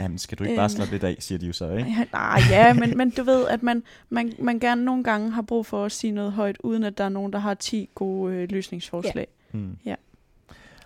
Jamen, 0.00 0.18
skal 0.18 0.38
du 0.38 0.44
ikke 0.44 0.56
bare 0.56 0.64
Øhm. 0.64 0.68
slappe 0.70 0.94
lidt 0.94 1.04
af, 1.04 1.16
siger 1.18 1.38
de 1.38 1.46
jo 1.46 1.52
så, 1.52 1.70
ikke? 1.70 1.90
Ja, 1.98 2.04
nej, 2.12 2.40
ja, 2.50 2.72
men, 2.72 2.96
men 2.98 3.10
du 3.10 3.22
ved, 3.22 3.46
at 3.48 3.62
man, 3.62 3.82
man, 4.10 4.32
man 4.38 4.58
gerne 4.58 4.84
nogle 4.84 5.04
gange 5.04 5.30
har 5.30 5.42
brug 5.42 5.66
for 5.66 5.84
at 5.84 5.92
sige 5.92 6.10
noget 6.10 6.32
højt, 6.32 6.56
uden 6.60 6.84
at 6.84 6.98
der 6.98 7.04
er 7.04 7.08
nogen, 7.08 7.32
der 7.32 7.38
har 7.38 7.54
10 7.54 7.88
gode 7.94 8.34
øh, 8.34 8.48
løsningsforslag. 8.50 9.26
Mm. 9.52 9.76
Ja. 9.84 9.94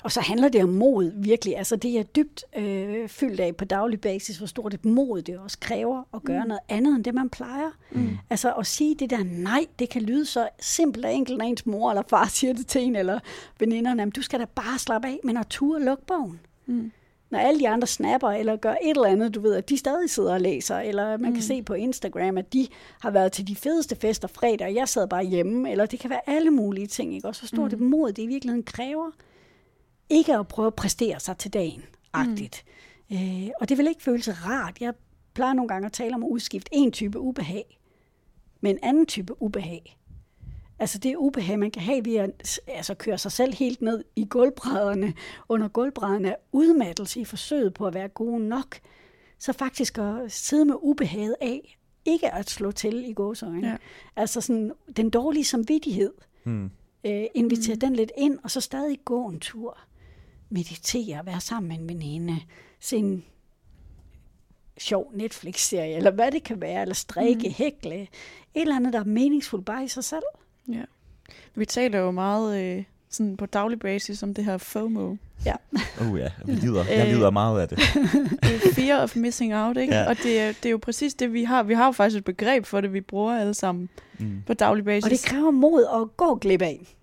Og 0.02 0.12
så 0.12 0.20
handler 0.20 0.48
det 0.48 0.62
om 0.62 0.68
mod, 0.68 1.12
virkelig. 1.16 1.58
Altså 1.58 1.76
det 1.76 1.98
er 1.98 2.02
dybt 2.02 2.44
øh, 2.56 3.08
fyldt 3.08 3.40
af 3.40 3.56
på 3.56 3.64
daglig 3.64 4.00
basis, 4.00 4.38
hvor 4.38 4.46
stort 4.46 4.74
et 4.74 4.84
mod 4.84 5.22
det 5.22 5.38
også 5.38 5.58
kræver 5.60 6.02
at 6.14 6.22
gøre 6.22 6.42
mm. 6.42 6.48
noget 6.48 6.60
andet 6.68 6.96
end 6.96 7.04
det, 7.04 7.14
man 7.14 7.30
plejer. 7.30 7.70
Mm. 7.90 8.18
Altså 8.30 8.52
at 8.52 8.66
sige 8.66 8.94
det 8.94 9.10
der 9.10 9.24
nej, 9.24 9.66
det 9.78 9.88
kan 9.88 10.02
lyde 10.02 10.26
så 10.26 10.48
simpelt 10.60 11.04
og 11.04 11.14
enkelt, 11.14 11.38
når 11.38 11.44
ens 11.44 11.66
mor 11.66 11.90
eller 11.90 12.02
far 12.08 12.26
siger 12.36 12.52
det 12.52 12.66
til 12.66 12.82
en, 12.82 12.96
eller 12.96 13.18
veninderne, 13.58 14.10
du 14.10 14.22
skal 14.22 14.40
da 14.40 14.44
bare 14.44 14.78
slappe 14.78 15.08
af, 15.08 15.20
men 15.24 15.36
at 15.36 15.46
ture 15.46 15.82
lukke 15.82 16.06
bogen. 16.06 16.40
Mm. 16.66 16.92
Når 17.30 17.38
alle 17.38 17.60
de 17.60 17.68
andre 17.68 17.86
snapper 17.86 18.28
eller 18.28 18.56
gør 18.56 18.74
et 18.82 18.96
eller 18.96 19.08
andet, 19.08 19.34
du 19.34 19.40
ved, 19.40 19.54
at 19.54 19.68
de 19.68 19.76
stadig 19.76 20.10
sidder 20.10 20.32
og 20.32 20.40
læser, 20.40 20.78
eller 20.78 21.16
man 21.16 21.30
mm. 21.30 21.34
kan 21.34 21.42
se 21.42 21.62
på 21.62 21.74
Instagram, 21.74 22.38
at 22.38 22.52
de 22.52 22.66
har 23.00 23.10
været 23.10 23.32
til 23.32 23.48
de 23.48 23.56
fedeste 23.56 23.96
fester 23.96 24.28
fredag, 24.28 24.66
og 24.66 24.74
jeg 24.74 24.88
sad 24.88 25.08
bare 25.08 25.24
hjemme, 25.24 25.70
eller 25.70 25.86
det 25.86 26.00
kan 26.00 26.10
være 26.10 26.30
alle 26.30 26.50
mulige 26.50 26.86
ting, 26.86 27.14
ikke? 27.14 27.28
Også 27.28 27.40
så 27.40 27.46
stort 27.46 27.72
mm. 27.72 27.84
et 27.84 27.90
mod, 27.90 28.12
det 28.12 28.22
i 28.22 28.26
virkeligheden 28.26 28.62
kræver, 28.62 29.10
ikke 30.12 30.36
at 30.36 30.48
prøve 30.48 30.66
at 30.66 30.74
præstere 30.74 31.20
sig 31.20 31.38
til 31.38 31.52
dagen, 31.52 31.82
agtigt. 32.12 32.64
Mm. 33.10 33.16
Øh, 33.16 33.50
og 33.60 33.68
det 33.68 33.78
vil 33.78 33.88
ikke 33.88 34.02
føles 34.02 34.46
rart. 34.46 34.80
Jeg 34.80 34.94
plejer 35.34 35.54
nogle 35.54 35.68
gange 35.68 35.86
at 35.86 35.92
tale 35.92 36.14
om 36.14 36.22
at 36.22 36.28
udskifte 36.28 36.68
en 36.72 36.92
type 36.92 37.18
ubehag 37.18 37.78
med 38.60 38.70
en 38.70 38.78
anden 38.82 39.06
type 39.06 39.42
ubehag. 39.42 39.98
Altså 40.78 40.98
det 40.98 41.16
ubehag, 41.16 41.58
man 41.58 41.70
kan 41.70 41.82
have 41.82 42.04
ved 42.04 42.16
at 42.16 42.60
altså, 42.66 42.94
køre 42.94 43.18
sig 43.18 43.32
selv 43.32 43.54
helt 43.54 43.82
ned 43.82 44.04
i 44.16 44.24
gulvbrædderne, 44.24 45.14
under 45.48 45.68
gulvbrædderne 45.68 46.28
er 46.28 46.36
udmattelse 46.52 47.20
i 47.20 47.24
forsøget 47.24 47.74
på 47.74 47.86
at 47.86 47.94
være 47.94 48.08
god 48.08 48.40
nok. 48.40 48.78
Så 49.38 49.52
faktisk 49.52 49.98
at 49.98 50.32
sidde 50.32 50.64
med 50.64 50.74
ubehaget 50.82 51.36
af, 51.40 51.78
ikke 52.04 52.34
at 52.34 52.50
slå 52.50 52.70
til 52.72 53.10
i 53.10 53.12
gåsøjne. 53.12 53.68
Ja. 53.68 53.76
Altså 54.16 54.40
sådan 54.40 54.72
den 54.96 55.10
dårlige 55.10 55.44
samvittighed. 55.44 56.12
Mm. 56.44 56.70
Øh, 57.04 57.24
invitere 57.34 57.74
mm. 57.74 57.80
den 57.80 57.96
lidt 57.96 58.12
ind, 58.18 58.38
og 58.42 58.50
så 58.50 58.60
stadig 58.60 58.98
gå 59.04 59.28
en 59.28 59.40
tur. 59.40 59.78
Meditere, 60.52 61.26
være 61.26 61.40
sammen 61.40 61.68
med 61.68 61.78
en 61.78 61.88
veninde, 61.88 62.40
se 62.80 62.96
en 62.96 63.24
sjov 64.78 65.10
Netflix-serie, 65.14 65.96
eller 65.96 66.10
hvad 66.10 66.30
det 66.32 66.42
kan 66.42 66.60
være, 66.60 66.82
eller 66.82 66.94
strikke, 66.94 67.48
mm. 67.48 67.54
hækle. 67.56 68.00
Et 68.02 68.08
eller 68.54 68.76
andet, 68.76 68.92
der 68.92 69.00
er 69.00 69.04
meningsfuldt 69.04 69.64
bare 69.64 69.84
i 69.84 69.88
sig 69.88 70.04
selv. 70.04 70.22
Ja. 70.68 70.82
Vi 71.54 71.66
taler 71.66 71.98
jo 71.98 72.10
meget 72.10 72.62
øh, 72.64 72.84
sådan 73.10 73.36
på 73.36 73.46
daglig 73.46 73.78
basis 73.78 74.22
om 74.22 74.34
det 74.34 74.44
her 74.44 74.58
FOMO. 74.58 75.16
Ja. 75.46 75.54
Oh 76.00 76.18
ja, 76.18 76.28
vi 76.46 76.52
lider. 76.52 76.84
jeg 76.84 77.06
lider 77.14 77.30
meget 77.30 77.60
af 77.60 77.68
det. 77.68 77.78
Det 78.42 78.54
er 78.64 78.74
Fear 78.74 79.02
of 79.02 79.16
missing 79.16 79.54
out, 79.54 79.76
ikke? 79.76 79.94
Ja. 79.94 80.08
Og 80.08 80.16
det 80.22 80.40
er, 80.40 80.46
det 80.52 80.66
er 80.66 80.70
jo 80.70 80.78
præcis 80.82 81.14
det, 81.14 81.32
vi 81.32 81.44
har. 81.44 81.62
Vi 81.62 81.74
har 81.74 81.86
jo 81.86 81.92
faktisk 81.92 82.18
et 82.18 82.24
begreb 82.24 82.66
for 82.66 82.80
det, 82.80 82.92
vi 82.92 83.00
bruger 83.00 83.38
alle 83.40 83.54
sammen 83.54 83.88
Mm. 84.18 84.42
på 84.46 84.54
daglig 84.54 84.84
basis. 84.84 85.04
Og 85.04 85.10
det 85.10 85.22
kræver 85.24 85.50
mod 85.50 85.84
at 86.02 86.16
gå 86.16 86.34
glip 86.34 86.62
af. 86.62 86.96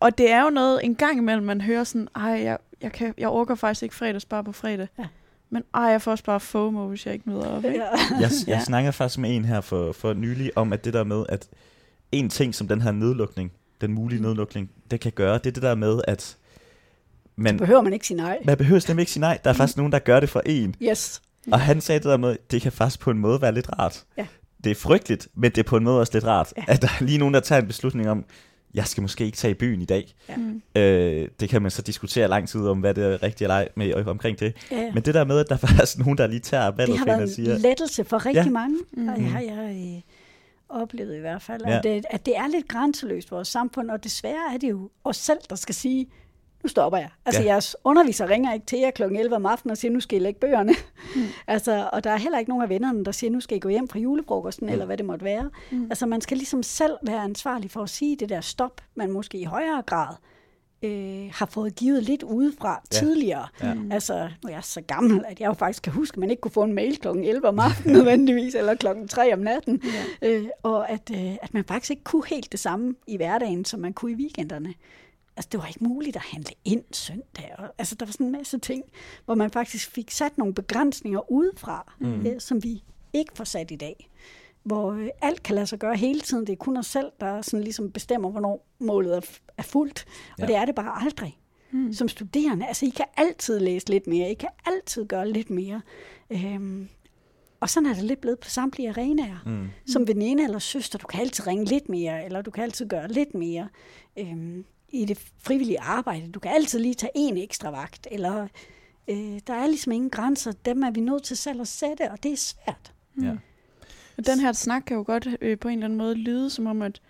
Og 0.00 0.18
det 0.18 0.30
er 0.30 0.44
jo 0.44 0.50
noget, 0.50 0.80
en 0.84 0.94
gang 0.94 1.18
imellem, 1.18 1.46
man 1.46 1.60
hører 1.60 1.84
sådan, 1.84 2.08
ej, 2.16 2.22
jeg, 2.22 2.58
jeg, 2.82 2.92
kan, 2.92 3.14
jeg 3.18 3.28
orker 3.28 3.54
faktisk 3.54 3.82
ikke 3.82 3.94
fredags 3.94 4.24
bare 4.24 4.44
på 4.44 4.52
fredag. 4.52 4.88
Ja. 4.98 5.04
Men 5.50 5.62
ej, 5.74 5.82
jeg 5.82 6.02
får 6.02 6.10
også 6.10 6.24
bare 6.24 6.40
FOMO, 6.40 6.88
hvis 6.88 7.06
jeg 7.06 7.14
ikke 7.14 7.30
møder 7.30 7.46
op. 7.46 7.64
Ikke? 7.64 7.78
Ja. 7.78 7.84
Jeg, 8.10 8.20
jeg 8.20 8.30
Ja. 8.46 8.60
snakkede 8.64 8.92
faktisk 8.92 9.18
med 9.18 9.36
en 9.36 9.44
her 9.44 9.60
for, 9.60 9.92
for 9.92 10.12
nylig 10.14 10.50
om, 10.56 10.72
at 10.72 10.84
det 10.84 10.92
der 10.92 11.04
med, 11.04 11.24
at 11.28 11.48
en 12.12 12.28
ting, 12.30 12.54
som 12.54 12.68
den 12.68 12.80
her 12.82 12.92
nedlukning, 12.92 13.52
den 13.80 13.92
mulige 13.92 14.22
nedlukning, 14.22 14.70
det 14.90 15.00
kan 15.00 15.12
gøre, 15.12 15.34
det 15.38 15.46
er 15.46 15.50
det 15.50 15.62
der 15.62 15.74
med, 15.74 16.00
at 16.08 16.36
man, 17.36 17.56
Behøver 17.56 17.80
man 17.82 17.92
ikke 17.92 18.06
sige 18.06 18.16
nej. 18.16 18.38
man 18.44 18.56
behøver 18.56 18.84
nemlig 18.88 19.02
ikke 19.02 19.12
sige 19.12 19.20
nej. 19.20 19.38
Der 19.44 19.50
er 19.50 19.54
faktisk 19.54 19.76
nogen, 19.76 19.92
der 19.92 19.98
gør 19.98 20.20
det 20.20 20.28
for 20.28 20.42
en. 20.46 20.74
Yes. 20.82 21.22
Og 21.52 21.60
han 21.60 21.80
sagde 21.80 21.98
det 21.98 22.04
der 22.06 22.16
med, 22.16 22.36
det 22.50 22.62
kan 22.62 22.72
faktisk 22.72 23.00
på 23.00 23.10
en 23.10 23.18
måde 23.18 23.42
være 23.42 23.54
lidt 23.54 23.78
rart. 23.78 24.04
Ja. 24.18 24.26
Det 24.64 24.70
er 24.70 24.74
frygteligt, 24.74 25.28
men 25.34 25.50
det 25.50 25.58
er 25.58 25.62
på 25.62 25.76
en 25.76 25.84
måde 25.84 26.00
også 26.00 26.12
lidt 26.12 26.24
rart, 26.24 26.52
Ja. 26.56 26.64
at 26.68 26.82
der 26.82 26.88
er 27.00 27.04
lige 27.04 27.18
nogen, 27.18 27.34
der 27.34 27.40
tager 27.40 27.60
en 27.60 27.66
beslutning 27.66 28.10
om, 28.10 28.24
jeg 28.74 28.86
skal 28.86 29.00
måske 29.02 29.24
ikke 29.24 29.36
tage 29.36 29.50
i 29.50 29.54
byen 29.54 29.82
i 29.82 29.84
dag. 29.84 30.14
Ja. 30.28 30.36
Mm. 30.36 30.62
Øh, 30.76 31.28
det 31.40 31.48
kan 31.48 31.62
man 31.62 31.70
så 31.70 31.82
diskutere 31.82 32.28
lang 32.28 32.48
tid 32.48 32.60
om, 32.60 32.80
hvad 32.80 32.94
det 32.94 33.04
er 33.04 33.22
rigtigt 33.22 33.42
eller 33.42 33.54
ej 33.54 33.68
med, 33.76 33.94
omkring 34.06 34.38
det. 34.40 34.56
Ja, 34.70 34.76
ja. 34.80 34.92
Men 34.94 35.02
det 35.02 35.14
der 35.14 35.24
med, 35.24 35.38
at 35.38 35.48
der 35.48 35.54
er 35.62 35.66
faktisk 35.66 35.98
nogen, 35.98 36.18
der 36.18 36.26
lige 36.26 36.40
tager 36.40 36.66
det 36.70 36.78
valget 36.78 36.98
har 36.98 37.04
for 37.04 37.12
en 37.12 37.18
været 37.18 37.28
og 37.30 37.34
siger, 37.34 37.54
en 37.56 37.60
lettelse 37.60 38.04
for 38.04 38.26
rigtig 38.26 38.44
Ja. 38.44 38.50
mange. 38.50 38.76
Mm. 38.92 39.08
Og 39.08 39.16
det 39.16 39.24
har 39.24 39.40
jeg 39.40 39.76
øh, 39.96 40.00
oplevet 40.68 41.16
i 41.16 41.20
hvert 41.20 41.42
fald. 41.42 41.62
Ja. 41.66 41.76
At, 41.78 41.84
det, 41.84 42.04
at 42.10 42.26
det 42.26 42.36
er 42.36 42.48
lidt 42.48 42.68
grænseløst 42.68 43.30
vores 43.30 43.48
samfund, 43.48 43.90
og 43.90 44.04
desværre 44.04 44.54
er 44.54 44.58
det 44.58 44.70
jo 44.70 44.90
os 45.04 45.16
selv, 45.16 45.38
der 45.50 45.56
skal 45.56 45.74
sige, 45.74 46.06
nu 46.62 46.68
stopper 46.68 46.98
jeg. 46.98 47.08
Altså 47.26 47.42
Ja. 47.42 47.46
jeres 47.46 47.76
underviser 47.84 48.28
ringer 48.28 48.52
ikke 48.52 48.66
til 48.66 48.78
jer 48.78 48.90
kl. 48.90 49.02
11 49.02 49.36
om 49.36 49.46
aftenen 49.46 49.70
og 49.70 49.76
siger, 49.78 49.92
nu 49.92 50.00
skal 50.00 50.18
I 50.20 50.22
lægge 50.22 50.40
bøgerne. 50.40 50.72
Mm. 51.16 51.22
altså, 51.46 51.88
og 51.92 52.04
der 52.04 52.10
er 52.10 52.16
heller 52.16 52.38
ikke 52.38 52.48
nogen 52.50 52.62
af 52.62 52.68
vennerne, 52.68 53.04
der 53.04 53.12
siger, 53.12 53.30
nu 53.30 53.40
skal 53.40 53.56
I 53.56 53.60
gå 53.60 53.68
hjem 53.68 53.88
fra 53.88 53.98
julefrokosten, 53.98 54.66
mm. 54.66 54.72
eller 54.72 54.86
hvad 54.86 54.96
det 54.96 55.06
måtte 55.06 55.24
være. 55.24 55.50
Mm. 55.70 55.84
Altså 55.84 56.06
man 56.06 56.20
skal 56.20 56.36
ligesom 56.36 56.62
selv 56.62 56.92
være 57.02 57.22
ansvarlig 57.22 57.70
for 57.70 57.82
at 57.82 57.90
sige 57.90 58.16
det 58.16 58.28
der 58.28 58.40
stop, 58.40 58.80
man 58.94 59.10
måske 59.10 59.38
i 59.38 59.44
højere 59.44 59.82
grad 59.86 60.14
øh, 60.82 61.30
har 61.32 61.46
fået 61.46 61.74
givet 61.74 62.02
lidt 62.02 62.22
udefra 62.22 62.68
Ja. 62.70 62.96
ja. 62.96 63.00
tidligere. 63.00 63.46
Ja. 63.62 63.74
Mm. 63.74 63.92
Altså, 63.92 64.28
nu 64.42 64.48
er 64.48 64.52
jeg 64.52 64.64
så 64.64 64.80
gammel, 64.80 65.24
at 65.28 65.40
jeg 65.40 65.46
jo 65.48 65.52
faktisk 65.52 65.82
kan 65.82 65.92
huske, 65.92 66.14
at 66.14 66.18
man 66.18 66.30
ikke 66.30 66.40
kunne 66.40 66.52
få 66.52 66.62
en 66.62 66.72
mail 66.72 66.96
kl. 66.96 67.08
11 67.08 67.48
om 67.48 67.58
aftenen 67.58 67.96
nødvendigvis, 67.96 68.54
eller 68.54 68.74
kl. 68.74 68.86
3 69.08 69.32
om 69.32 69.38
natten. 69.38 69.82
Ja. 70.22 70.28
Øh, 70.28 70.46
og 70.62 70.90
at, 70.90 71.10
øh, 71.14 71.32
at 71.42 71.54
man 71.54 71.64
faktisk 71.64 71.90
ikke 71.90 72.04
kunne 72.04 72.26
helt 72.26 72.52
det 72.52 72.60
samme 72.60 72.94
i 73.06 73.16
hverdagen, 73.16 73.64
som 73.64 73.80
man 73.80 73.92
kunne 73.92 74.12
i 74.12 74.14
weekenderne. 74.14 74.74
Altså, 75.40 75.48
det 75.52 75.60
var 75.60 75.66
ikke 75.66 75.84
muligt 75.84 76.16
at 76.16 76.22
handle 76.22 76.54
ind 76.64 76.84
søndag. 76.92 77.54
Og, 77.58 77.64
altså, 77.78 77.94
der 77.94 78.06
var 78.06 78.12
sådan 78.12 78.26
en 78.26 78.32
masse 78.32 78.58
ting, 78.58 78.84
hvor 79.24 79.34
man 79.34 79.50
faktisk 79.50 79.90
fik 79.90 80.10
sat 80.10 80.38
nogle 80.38 80.54
begrænsninger 80.54 81.30
udefra, 81.32 81.92
mm. 81.98 82.26
øh, 82.26 82.40
som 82.40 82.62
vi 82.62 82.82
ikke 83.12 83.32
får 83.34 83.44
sat 83.44 83.70
i 83.70 83.76
dag. 83.76 84.10
Hvor 84.62 84.92
øh, 84.92 85.08
alt 85.22 85.42
kan 85.42 85.54
lade 85.54 85.66
sig 85.66 85.78
gøre 85.78 85.96
hele 85.96 86.20
tiden. 86.20 86.46
Det 86.46 86.52
er 86.52 86.56
kun 86.56 86.76
os 86.76 86.86
selv, 86.86 87.06
der 87.20 87.42
sådan 87.42 87.64
ligesom 87.64 87.90
bestemmer, 87.92 88.30
hvornår 88.30 88.66
målet 88.80 89.16
er, 89.16 89.20
er 89.58 89.62
fuldt. 89.62 90.04
Og 90.32 90.38
Ja. 90.38 90.46
det 90.46 90.56
er 90.56 90.64
det 90.64 90.74
bare 90.74 91.02
aldrig. 91.02 91.38
Mm. 91.70 91.92
Som 91.92 92.08
studerende, 92.08 92.66
altså 92.66 92.86
I 92.86 92.90
kan 92.90 93.06
altid 93.16 93.58
læse 93.60 93.88
lidt 93.90 94.06
mere. 94.06 94.30
I 94.30 94.34
kan 94.34 94.48
altid 94.66 95.04
gøre 95.06 95.30
lidt 95.32 95.50
mere. 95.50 95.80
Øhm, 96.30 96.88
og 97.60 97.70
sådan 97.70 97.86
er 97.88 97.94
det 97.94 98.04
lidt 98.04 98.20
blevet 98.20 98.38
på 98.38 98.48
samtlige 98.48 98.88
arenaer. 98.88 99.38
Mm. 99.46 99.68
Som 99.86 100.08
veninde 100.08 100.44
eller 100.44 100.58
søster, 100.58 100.98
du 100.98 101.06
kan 101.06 101.20
altid 101.20 101.46
ringe 101.46 101.64
lidt 101.64 101.88
mere, 101.88 102.24
eller 102.24 102.42
du 102.42 102.50
kan 102.50 102.64
altid 102.64 102.86
gøre 102.88 103.08
lidt 103.08 103.34
mere. 103.34 103.68
Øhm, 104.18 104.64
I 104.92 105.04
det 105.04 105.18
frivillige 105.42 105.80
arbejde, 105.80 106.32
du 106.32 106.40
kan 106.40 106.50
altid 106.50 106.78
lige 106.78 106.94
tage 106.94 107.12
en 107.14 107.36
ekstra 107.36 107.70
vagt, 107.70 108.08
eller 108.10 108.48
øh, 109.08 109.40
der 109.46 109.54
er 109.54 109.66
ligesom 109.66 109.92
ingen 109.92 110.10
grænser. 110.10 110.52
Dem 110.52 110.82
er 110.82 110.90
vi 110.90 111.00
nødt 111.00 111.22
til 111.22 111.36
selv 111.36 111.60
at 111.60 111.68
sætte, 111.68 112.10
og 112.10 112.22
det 112.22 112.32
er 112.32 112.36
svært. 112.36 112.92
Ja. 113.22 113.32
Og 114.18 114.26
den 114.26 114.40
her 114.40 114.52
snak 114.52 114.82
kan 114.86 114.96
jo 114.96 115.02
godt 115.06 115.28
øh, 115.40 115.58
på 115.58 115.68
en 115.68 115.74
eller 115.74 115.84
anden 115.84 115.98
måde 115.98 116.14
lyde 116.14 116.50
som 116.50 116.66
om, 116.66 116.82
at, 116.82 117.00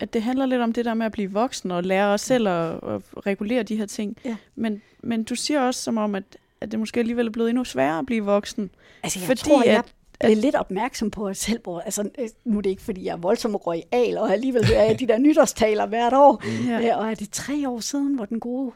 at 0.00 0.12
det 0.12 0.22
handler 0.22 0.46
lidt 0.46 0.60
om 0.60 0.72
det 0.72 0.84
der 0.84 0.94
med 0.94 1.06
at 1.06 1.12
blive 1.12 1.32
voksen 1.32 1.70
og 1.70 1.82
lære 1.82 2.06
os 2.06 2.20
selv 2.20 2.48
at, 2.48 2.70
at 2.72 3.02
regulere 3.26 3.62
de 3.62 3.76
her 3.76 3.86
ting. 3.86 4.16
Ja. 4.24 4.36
Men, 4.54 4.82
men 5.02 5.24
du 5.24 5.34
siger 5.34 5.60
også 5.60 5.82
som 5.82 5.98
om, 5.98 6.14
at, 6.14 6.24
at 6.60 6.70
det 6.70 6.78
måske 6.78 7.00
alligevel 7.00 7.26
er 7.26 7.30
blevet 7.30 7.50
endnu 7.50 7.64
sværere 7.64 7.98
at 7.98 8.06
blive 8.06 8.24
voksen. 8.24 8.70
Altså, 9.02 9.18
jeg 9.18 9.26
Fordi 9.26 9.40
tror, 9.40 9.64
jeg 9.64 9.82
er 10.30 10.36
lidt 10.36 10.54
opmærksom 10.54 11.10
på 11.10 11.26
at 11.26 11.36
selv 11.36 11.60
altså 11.84 12.10
øh, 12.18 12.28
nu 12.44 12.58
er 12.58 12.62
det 12.62 12.70
ikke, 12.70 12.82
fordi 12.82 13.04
jeg 13.04 13.12
er 13.12 13.16
voldsom 13.16 13.54
royal, 13.56 14.18
og 14.18 14.32
alligevel 14.32 14.66
hører 14.66 14.82
jeg 14.84 15.00
de 15.00 15.06
der 15.06 15.18
nytårstaler 15.26 15.86
hvert 15.86 16.12
år, 16.12 16.42
Ja. 16.68 16.78
ja. 16.78 16.96
og 16.96 17.10
er 17.10 17.14
det 17.14 17.30
tre 17.30 17.68
år 17.68 17.80
siden, 17.80 18.14
hvor 18.14 18.24
den 18.24 18.40
gode 18.40 18.72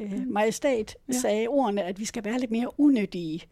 øh, 0.00 0.22
majestat 0.26 0.96
Ja. 1.08 1.12
sagde 1.12 1.46
ordene, 1.48 1.82
at 1.82 1.98
vi 2.00 2.04
skal 2.04 2.24
være 2.24 2.38
lidt 2.38 2.50
mere 2.50 2.80
unødige. 2.80 3.42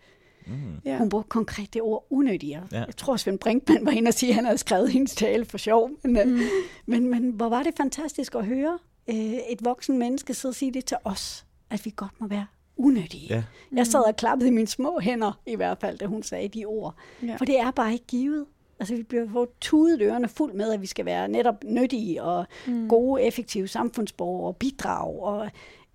Mm. 0.47 0.53
Ja. 0.85 0.99
Hun 0.99 1.09
brugte 1.09 1.29
konkret 1.29 1.75
det 1.75 1.83
ord 1.83 2.07
unødige. 2.11 2.51
Ja. 2.73 2.79
Ja. 2.79 2.85
Jeg 2.85 2.97
tror, 2.97 3.17
Svend 3.17 3.39
Brinkmann 3.39 3.87
var 3.87 3.93
inde 3.93 4.09
og 4.09 4.15
sige, 4.15 4.31
at 4.31 4.35
han 4.35 4.45
havde 4.45 4.59
skrevet 4.59 4.91
hendes 4.93 5.15
tale 5.15 5.45
for 5.45 5.59
sjov. 5.59 5.91
Men, 6.05 6.31
mm. 6.35 6.41
men, 6.87 7.09
men 7.11 7.31
hvor 7.31 7.49
var 7.49 7.63
det 7.63 7.73
fantastisk 7.77 8.35
at 8.35 8.47
høre 8.47 8.79
øh, 9.11 9.17
et 9.51 9.65
voksen 9.65 9.99
menneske 9.99 10.35
sidde 10.35 10.51
og 10.51 10.55
sige 10.57 10.73
det 10.73 10.85
til 10.85 10.97
os, 11.05 11.47
at 11.71 11.85
vi 11.85 11.93
godt 11.97 12.21
må 12.21 12.27
være 12.27 12.47
unødige. 12.77 13.27
Ja. 13.31 13.45
Jeg 13.73 13.87
sad 13.87 14.01
og 14.01 14.17
klappede 14.17 14.49
i 14.49 14.53
mine 14.53 14.67
små 14.67 15.01
hænder, 15.01 15.41
i 15.47 15.57
hvert 15.57 15.79
fald, 15.81 15.99
da 15.99 16.07
hun 16.07 16.23
sagde 16.23 16.49
de 16.49 16.65
ord. 16.65 16.95
Ja. 17.23 17.37
For 17.37 17.45
det 17.45 17.61
er 17.61 17.71
bare 17.71 17.93
ikke 17.93 18.07
givet. 18.07 18.47
Altså, 18.81 18.97
vi 18.97 19.03
bliver 19.03 19.29
fået 19.33 19.49
tudet 19.61 20.03
ørerne 20.03 20.29
fuld 20.29 20.53
med, 20.53 20.73
at 20.73 20.81
vi 20.81 20.87
skal 20.87 21.05
være 21.05 21.29
netop 21.29 21.65
nyttige 21.65 22.23
og 22.23 22.47
mm. 22.67 22.89
gode, 22.89 23.23
effektive 23.23 23.69
samfundsborgere 23.69 24.47
og 24.47 24.57
bidrag 24.57 25.23
og 25.23 25.51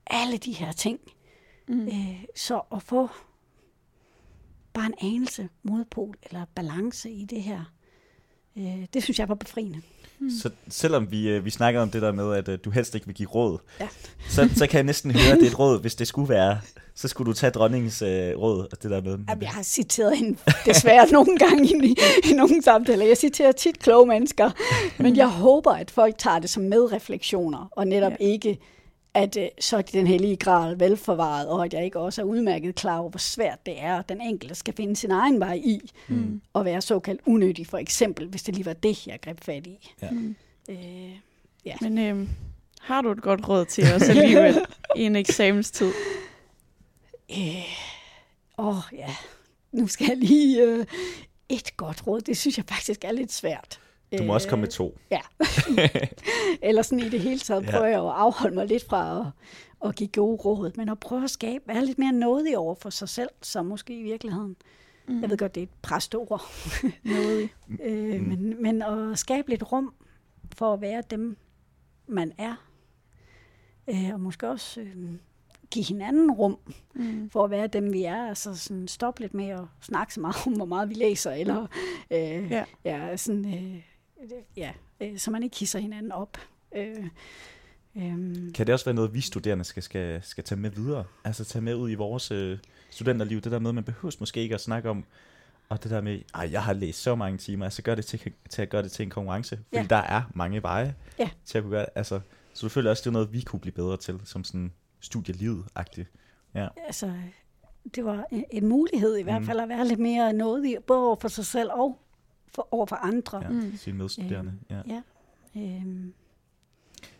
alle 0.08 0.38
de 0.38 0.52
her 0.52 0.72
ting. 0.72 1.00
Mm. 1.68 1.88
Øh, 1.88 2.24
så 2.36 2.62
at 2.72 2.82
få 2.82 3.08
bare 4.74 4.86
en 4.86 5.14
anelse 5.14 5.50
modpol 5.64 6.16
eller 6.24 6.46
balance 6.56 7.12
i 7.12 7.26
det 7.26 7.42
her, 7.44 7.74
øh, 8.60 8.86
det 8.94 9.04
synes 9.04 9.20
jeg 9.20 9.30
var 9.30 9.36
befriende. 9.36 9.82
Så 10.42 10.50
selvom 10.70 11.12
vi, 11.12 11.30
øh, 11.30 11.46
vi 11.46 11.50
snakker 11.50 11.82
om 11.82 11.90
det 11.92 12.02
der 12.02 12.12
med, 12.12 12.36
at 12.36 12.50
øh, 12.50 12.60
du 12.66 12.70
helst 12.70 12.96
ikke 12.96 13.08
vil 13.08 13.16
give 13.16 13.30
råd, 13.30 13.58
Ja. 13.80 13.88
så, 14.30 14.50
så 14.56 14.68
kan 14.68 14.78
jeg 14.78 14.84
næsten 14.84 15.12
høre, 15.12 15.32
at 15.34 15.38
det 15.40 15.46
er 15.48 15.52
et 15.52 15.60
råd, 15.66 15.82
hvis 15.82 15.96
det 15.96 16.08
skulle 16.08 16.30
være, 16.30 16.60
så 16.96 17.08
skulle 17.08 17.30
du 17.30 17.34
tage 17.34 17.50
dronningens 17.52 18.02
øh, 18.02 18.38
råd, 18.38 18.68
og 18.72 18.84
det 18.84 18.92
der 18.92 19.02
med. 19.02 19.12
Jamen, 19.30 19.42
jeg 19.42 19.50
har 19.50 19.64
citeret 19.64 20.18
hende 20.18 20.38
desværre 20.66 21.08
nogle 21.18 21.38
gange 21.38 21.88
i, 21.88 21.96
i 22.30 22.34
nogle 22.34 22.62
samtaler. 22.64 23.06
Jeg 23.06 23.18
citerer 23.18 23.52
tit 23.52 23.80
kloge 23.80 24.08
mennesker, 24.08 24.52
men 24.98 25.16
jeg 25.18 25.28
håber, 25.46 25.72
at 25.72 25.92
folk 25.92 26.18
tager 26.18 26.40
det 26.40 26.50
som 26.50 26.64
medrefleksioner, 26.64 27.70
og 27.72 27.88
netop 27.88 28.12
Ja. 28.12 28.26
ja. 28.26 28.32
ikke, 28.32 28.60
at 29.14 29.38
øh, 29.38 29.48
så 29.60 29.78
er 29.78 29.82
den 29.82 30.08
hellige 30.08 30.36
gral 30.36 30.80
velforvaret, 30.80 31.48
og 31.48 31.66
at 31.66 31.74
jeg 31.74 31.86
ikke 31.86 32.00
også 32.00 32.22
er 32.22 32.26
udmærket 32.26 32.76
klar 32.76 32.98
over, 32.98 33.10
hvor 33.10 33.20
svært 33.20 33.66
det 33.66 33.82
er, 33.82 33.98
at 33.98 34.10
den 34.10 34.22
enkelte 34.22 34.56
skal 34.56 34.74
finde 34.74 34.96
sin 34.96 35.12
egen 35.12 35.40
vej 35.40 35.54
i, 35.54 35.92
mm. 36.08 36.42
og 36.54 36.66
være 36.66 36.82
såkaldt 36.82 37.22
unødig, 37.26 37.68
for 37.68 37.78
eksempel, 37.78 38.28
hvis 38.28 38.44
det 38.44 38.56
lige 38.56 38.66
var 38.66 38.74
det, 38.74 39.08
jeg 39.08 39.20
greb 39.22 39.44
fat 39.44 39.68
i. 39.68 39.94
Ja. 40.02 40.10
Øh, 40.70 41.16
Men 41.82 41.98
øh, 41.98 42.28
har 42.82 43.02
du 43.02 43.12
et 43.12 43.22
godt 43.22 43.50
råd 43.50 43.66
til 43.66 43.84
os 43.96 44.02
alligevel? 44.02 44.66
i 44.96 45.02
en 45.02 45.16
eksamenstid? 45.16 45.92
Åh, 48.58 48.68
oh, 48.68 48.84
ja. 48.94 49.16
Nu 49.72 49.88
skal 49.88 50.08
jeg 50.08 50.18
lige... 50.18 50.64
Øh, 50.64 50.86
et 51.50 51.78
godt 51.78 52.08
råd, 52.08 52.22
det 52.22 52.38
synes 52.38 52.58
jeg 52.58 52.66
faktisk 52.66 53.04
er 53.04 53.12
lidt 53.12 53.32
svært. 53.32 53.80
Du 54.18 54.24
må 54.24 54.34
også 54.34 54.50
komme 54.50 54.62
med 54.62 54.68
Øh, 54.68 54.72
to. 54.72 54.98
Ja. 55.12 55.20
Eller 56.70 56.82
sådan 56.82 57.06
i 57.06 57.10
det 57.10 57.20
hele 57.20 57.40
taget 57.40 57.64
Ja. 57.66 57.72
prøver 57.72 57.86
jeg 57.86 58.00
at 58.00 58.12
afholde 58.16 58.56
mig 58.56 58.68
lidt 58.68 58.86
fra 58.90 59.20
at, 59.84 59.90
at 59.90 59.96
give 59.96 60.10
gode 60.10 60.36
råd, 60.38 60.72
men 60.78 60.90
at 60.90 61.00
prøve 61.00 61.24
at 61.24 61.30
skabe, 61.30 61.64
være 61.68 61.86
lidt 61.86 62.00
mere 62.00 62.12
nådig 62.12 62.58
over 62.58 62.76
for 62.76 62.90
sig 62.90 63.10
selv, 63.10 63.30
så 63.42 63.64
måske 63.64 64.00
i 64.00 64.04
virkeligheden. 64.04 64.56
Mm. 65.08 65.22
Jeg 65.22 65.30
ved 65.30 65.38
godt, 65.38 65.56
det 65.56 65.62
er 65.62 65.66
et 65.66 65.70
præstord, 65.82 66.42
Nådig. 67.04 67.50
øh, 67.84 68.22
Mm. 68.22 68.28
men, 68.28 68.62
men 68.62 68.82
at 68.82 69.20
skabe 69.20 69.50
lidt 69.50 69.72
rum 69.72 69.94
for 70.56 70.74
at 70.74 70.82
være 70.82 71.04
dem, 71.10 71.38
man 72.08 72.32
er. 72.38 72.56
Øh, 73.90 74.10
og 74.14 74.20
måske 74.20 74.50
også 74.50 74.82
øh, 74.82 74.96
give 75.72 75.86
hinanden 75.86 76.32
rum 76.32 76.58
Mm. 76.94 77.30
for 77.30 77.44
at 77.44 77.52
være 77.52 77.68
dem, 77.68 77.94
vi 77.94 78.04
er. 78.04 78.28
Altså 78.28 78.56
sådan, 78.56 78.88
stop 78.88 79.20
lidt 79.20 79.34
med 79.34 79.48
at 79.50 79.62
snakke 79.82 80.14
så 80.14 80.22
meget 80.22 80.36
om, 80.48 80.54
hvor 80.54 80.66
meget 80.66 80.90
vi 80.90 80.94
læser, 80.94 81.32
eller 81.32 81.68
øh, 82.12 82.52
Ja. 82.52 82.64
ja, 82.86 83.18
sådan, 83.18 83.46
øh, 83.46 83.82
ja, 84.58 84.72
øh, 85.02 85.18
så 85.18 85.32
man 85.32 85.44
ikke 85.44 85.54
kisser 85.54 85.80
hinanden 85.80 86.12
op. 86.12 86.38
Øh, 86.76 86.96
øh, 87.96 88.54
Kan 88.54 88.68
det 88.68 88.70
også 88.70 88.86
være 88.86 88.96
noget, 88.96 89.14
vi 89.14 89.22
studerende 89.22 89.64
skal, 89.64 89.84
skal, 89.84 90.24
skal 90.24 90.44
tage 90.44 90.60
med 90.60 90.70
videre? 90.70 91.06
Altså 91.24 91.46
tage 91.46 91.62
med 91.62 91.76
ud 91.76 91.92
i 91.92 91.96
vores 91.96 92.32
øh, 92.32 92.58
studenterliv. 92.90 93.42
Det 93.42 93.52
der 93.52 93.60
med, 93.60 93.72
man 93.74 93.84
behøver 93.84 94.16
måske 94.20 94.42
ikke 94.42 94.56
at 94.56 94.62
snakke 94.62 94.90
om, 94.90 95.06
og 95.70 95.84
det 95.84 95.92
der 95.92 96.02
med, 96.02 96.22
ej, 96.34 96.50
jeg 96.52 96.64
har 96.64 96.74
læst 96.74 97.02
så 97.02 97.16
mange 97.16 97.38
timer, 97.38 97.66
altså 97.66 97.82
gør 97.82 97.96
det 97.96 98.06
til, 98.06 98.32
til 98.50 98.62
at 98.62 98.70
gøre 98.70 98.84
det 98.84 98.92
til 98.92 99.04
en 99.04 99.10
konkurrence. 99.10 99.56
Fordi 99.58 99.78
Ja. 99.78 99.86
der 99.90 99.96
er 99.96 100.22
mange 100.34 100.64
veje 100.64 100.96
Ja. 101.20 101.30
til 101.46 101.58
at 101.58 101.64
kunne 101.64 101.72
gøre 101.72 101.86
altså, 101.96 102.20
Så 102.54 102.70
føler 102.70 102.90
også, 102.90 103.02
det 103.02 103.08
er 103.08 103.12
noget, 103.12 103.34
vi 103.34 103.42
kunne 103.42 103.60
blive 103.60 103.74
bedre 103.74 103.98
til, 103.98 104.20
som 104.26 104.44
sådan 104.44 104.74
studielivet-agtigt. 105.00 106.08
Ja. 106.56 106.68
altså, 106.88 107.14
det 107.96 108.06
var 108.06 108.26
en- 108.52 108.68
mulighed 108.68 109.18
i 109.18 109.22
hvert 109.24 109.42
Mm. 109.42 109.48
fald 109.48 109.60
at 109.60 109.70
være 109.70 109.88
lidt 109.88 110.00
mere 110.00 110.34
nådig, 110.34 110.78
både 110.88 111.00
over 111.00 111.16
for 111.22 111.28
sig 111.28 111.46
selv 111.46 111.70
og 111.72 112.00
for, 112.56 112.68
over 112.72 112.86
for 112.86 112.96
andre. 112.96 113.42
ja. 113.44 113.50
Mm. 113.50 113.78
Sine 113.78 113.98
medstuderende. 113.98 114.54
Ja. 114.70 114.82
Ja. 114.88 115.02
Øhm, 115.62 116.14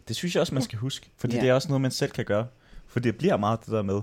Det 0.08 0.16
synes 0.16 0.36
jeg 0.36 0.42
også, 0.42 0.54
man 0.54 0.64
skal 0.64 0.80
huske, 0.80 1.10
fordi 1.18 1.36
Ja. 1.36 1.42
det 1.42 1.50
er 1.50 1.54
også 1.54 1.68
noget, 1.68 1.82
man 1.82 1.92
selv 1.92 2.12
kan 2.12 2.26
gøre. 2.26 2.48
For 2.88 3.00
det 3.00 3.18
bliver 3.18 3.38
meget 3.38 3.60
det 3.60 3.68
der 3.72 3.82
med, 3.82 4.02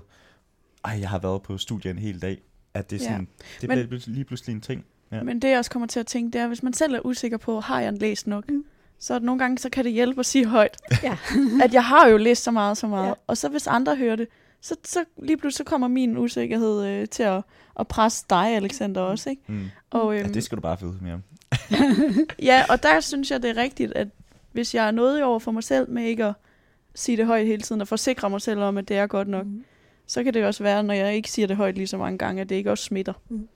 ej, 0.84 0.98
jeg 1.00 1.08
har 1.10 1.18
været 1.18 1.42
på 1.42 1.58
studie 1.58 1.90
en 1.90 1.98
hel 1.98 2.22
dag. 2.22 2.40
At 2.74 2.90
det 2.90 2.96
er 3.00 3.04
Ja. 3.04 3.10
sådan, 3.10 3.28
det 3.60 3.68
Men- 3.68 3.88
bliver 3.88 4.02
lige 4.06 4.24
pludselig 4.24 4.52
en 4.54 4.60
ting. 4.60 4.84
Ja. 5.12 5.22
Men 5.22 5.42
det 5.42 5.48
jeg 5.50 5.58
også 5.58 5.70
kommer 5.70 5.86
til 5.88 6.00
at 6.00 6.06
tænke, 6.06 6.32
det 6.32 6.40
er, 6.40 6.46
hvis 6.46 6.62
man 6.62 6.72
selv 6.72 6.94
er 6.94 7.00
usikker 7.06 7.36
på, 7.38 7.60
har 7.60 7.80
jeg 7.80 7.92
læst 7.92 8.26
nok? 8.26 8.50
Mm. 8.50 8.64
Så 8.98 9.14
er 9.14 9.18
nogle 9.18 9.38
gange, 9.38 9.58
så 9.58 9.70
kan 9.70 9.84
det 9.84 9.92
hjælpe 9.92 10.20
at 10.20 10.26
sige 10.26 10.46
højt, 10.46 10.76
ja. 11.02 11.16
at 11.64 11.74
jeg 11.74 11.84
har 11.84 12.08
jo 12.08 12.16
læst 12.16 12.42
så 12.42 12.50
meget, 12.50 12.78
så 12.78 12.86
meget. 12.86 13.08
Ja. 13.08 13.12
Og 13.26 13.36
så 13.36 13.48
hvis 13.48 13.66
andre 13.66 13.96
hører 13.96 14.16
det, 14.16 14.28
så, 14.66 14.74
så 14.84 15.04
lige 15.22 15.36
pludselig 15.36 15.56
så 15.58 15.64
kommer 15.64 15.88
min 15.88 16.18
usikkerhed 16.18 16.84
øh, 16.86 17.08
til 17.08 17.22
at, 17.22 17.42
at 17.80 17.88
presse 17.88 18.24
dig, 18.30 18.46
Alexander, 18.56 19.00
også. 19.00 19.30
Ikke? 19.30 19.42
Mm. 19.46 19.64
Og, 19.90 20.14
Ja, 20.16 20.20
øhm, 20.22 20.32
det 20.32 20.44
skal 20.44 20.56
du 20.56 20.60
bare 20.62 20.80
vide 20.80 20.94
mere 21.02 21.14
om. 21.14 21.22
Ja, 22.42 22.64
og 22.70 22.82
der 22.82 23.00
synes 23.00 23.30
jeg, 23.30 23.42
det 23.42 23.50
er 23.50 23.56
rigtigt, 23.62 23.92
at 23.92 24.08
hvis 24.52 24.74
jeg 24.74 24.86
er 24.86 24.90
noget 24.90 25.24
over 25.24 25.38
for 25.38 25.50
mig 25.52 25.64
selv 25.64 25.90
med 25.90 26.02
ikke 26.04 26.24
at 26.24 26.34
sige 26.94 27.16
det 27.16 27.26
højt 27.26 27.46
hele 27.46 27.62
tiden, 27.62 27.80
og 27.80 27.88
forsikre 27.88 28.30
mig 28.30 28.40
selv 28.40 28.60
om, 28.60 28.76
at 28.78 28.88
det 28.88 28.96
er 28.96 29.06
godt 29.06 29.28
nok, 29.28 29.46
Mm. 29.46 29.64
så 30.06 30.24
kan 30.24 30.34
det 30.34 30.44
også 30.44 30.62
være, 30.62 30.82
når 30.82 30.94
jeg 30.94 31.14
ikke 31.14 31.30
siger 31.30 31.46
det 31.46 31.56
højt 31.56 31.74
lige 31.74 31.86
så 31.86 31.96
mange 31.98 32.18
gange, 32.18 32.40
at 32.42 32.48
det 32.48 32.54
ikke 32.54 32.70
også 32.70 32.84
smitter. 32.84 33.12
Mm. 33.28 33.48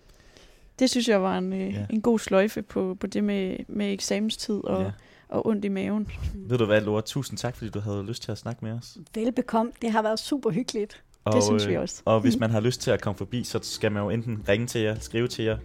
Det 0.78 0.90
synes 0.90 1.08
jeg 1.08 1.22
var 1.22 1.38
en, 1.38 1.52
øh, 1.52 1.74
Ja. 1.74 1.86
en 1.90 2.00
god 2.02 2.18
sløjfe 2.18 2.62
på, 2.62 2.96
på 3.00 3.06
det 3.06 3.24
med, 3.24 3.56
med 3.68 3.92
eksamenstid 3.92 4.64
og, 4.64 4.82
Ja. 4.82 4.90
Og 5.30 5.46
ondt 5.46 5.64
i 5.64 5.68
maven. 5.68 6.08
Ved 6.34 6.58
du 6.58 6.64
hvad, 6.64 6.80
Laura? 6.80 7.00
Tusind 7.00 7.38
tak, 7.38 7.56
fordi 7.56 7.70
du 7.70 7.80
havde 7.80 8.02
lyst 8.06 8.22
til 8.22 8.32
at 8.32 8.38
snakke 8.38 8.64
med 8.64 8.72
os. 8.72 8.96
Velbekomme. 9.14 9.72
Det 9.82 9.90
har 9.92 10.02
været 10.02 10.18
super 10.18 10.50
hyggeligt. 10.50 11.02
Og, 11.24 11.32
Det 11.32 11.42
synes 11.44 11.68
vi 11.68 11.74
øh, 11.74 11.80
også. 11.80 12.02
Og 12.04 12.20
hvis 12.20 12.38
man 12.44 12.50
har 12.50 12.60
lyst 12.60 12.80
til 12.80 12.90
at 12.90 13.00
komme 13.00 13.18
forbi, 13.18 13.44
så 13.44 13.58
skal 13.62 13.92
man 13.92 14.02
jo 14.02 14.10
enten 14.10 14.44
ringe 14.48 14.66
til 14.66 14.80
jer, 14.80 14.98
skrive 14.98 15.28
til 15.28 15.44
jer. 15.44 15.58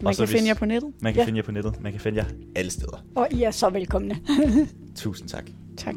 Man 0.00 0.06
og 0.06 0.14
så 0.14 0.22
kan 0.22 0.28
finde 0.28 0.40
hvis- 0.42 0.48
jer 0.48 0.54
på 0.54 0.64
nettet. 0.64 0.92
Man 1.00 1.12
kan 1.12 1.20
Ja. 1.20 1.26
finde 1.26 1.36
jer 1.38 1.44
på 1.44 1.52
nettet. 1.52 1.80
Man 1.82 1.92
kan 1.92 2.00
finde 2.00 2.18
jer 2.18 2.24
alle 2.56 2.70
steder. 2.70 3.04
Og 3.14 3.28
I 3.30 3.42
er 3.42 3.50
så 3.50 3.70
velkomne. 3.70 4.16
Tusind 4.96 5.28
tak. 5.28 5.44
Tak. 5.76 5.94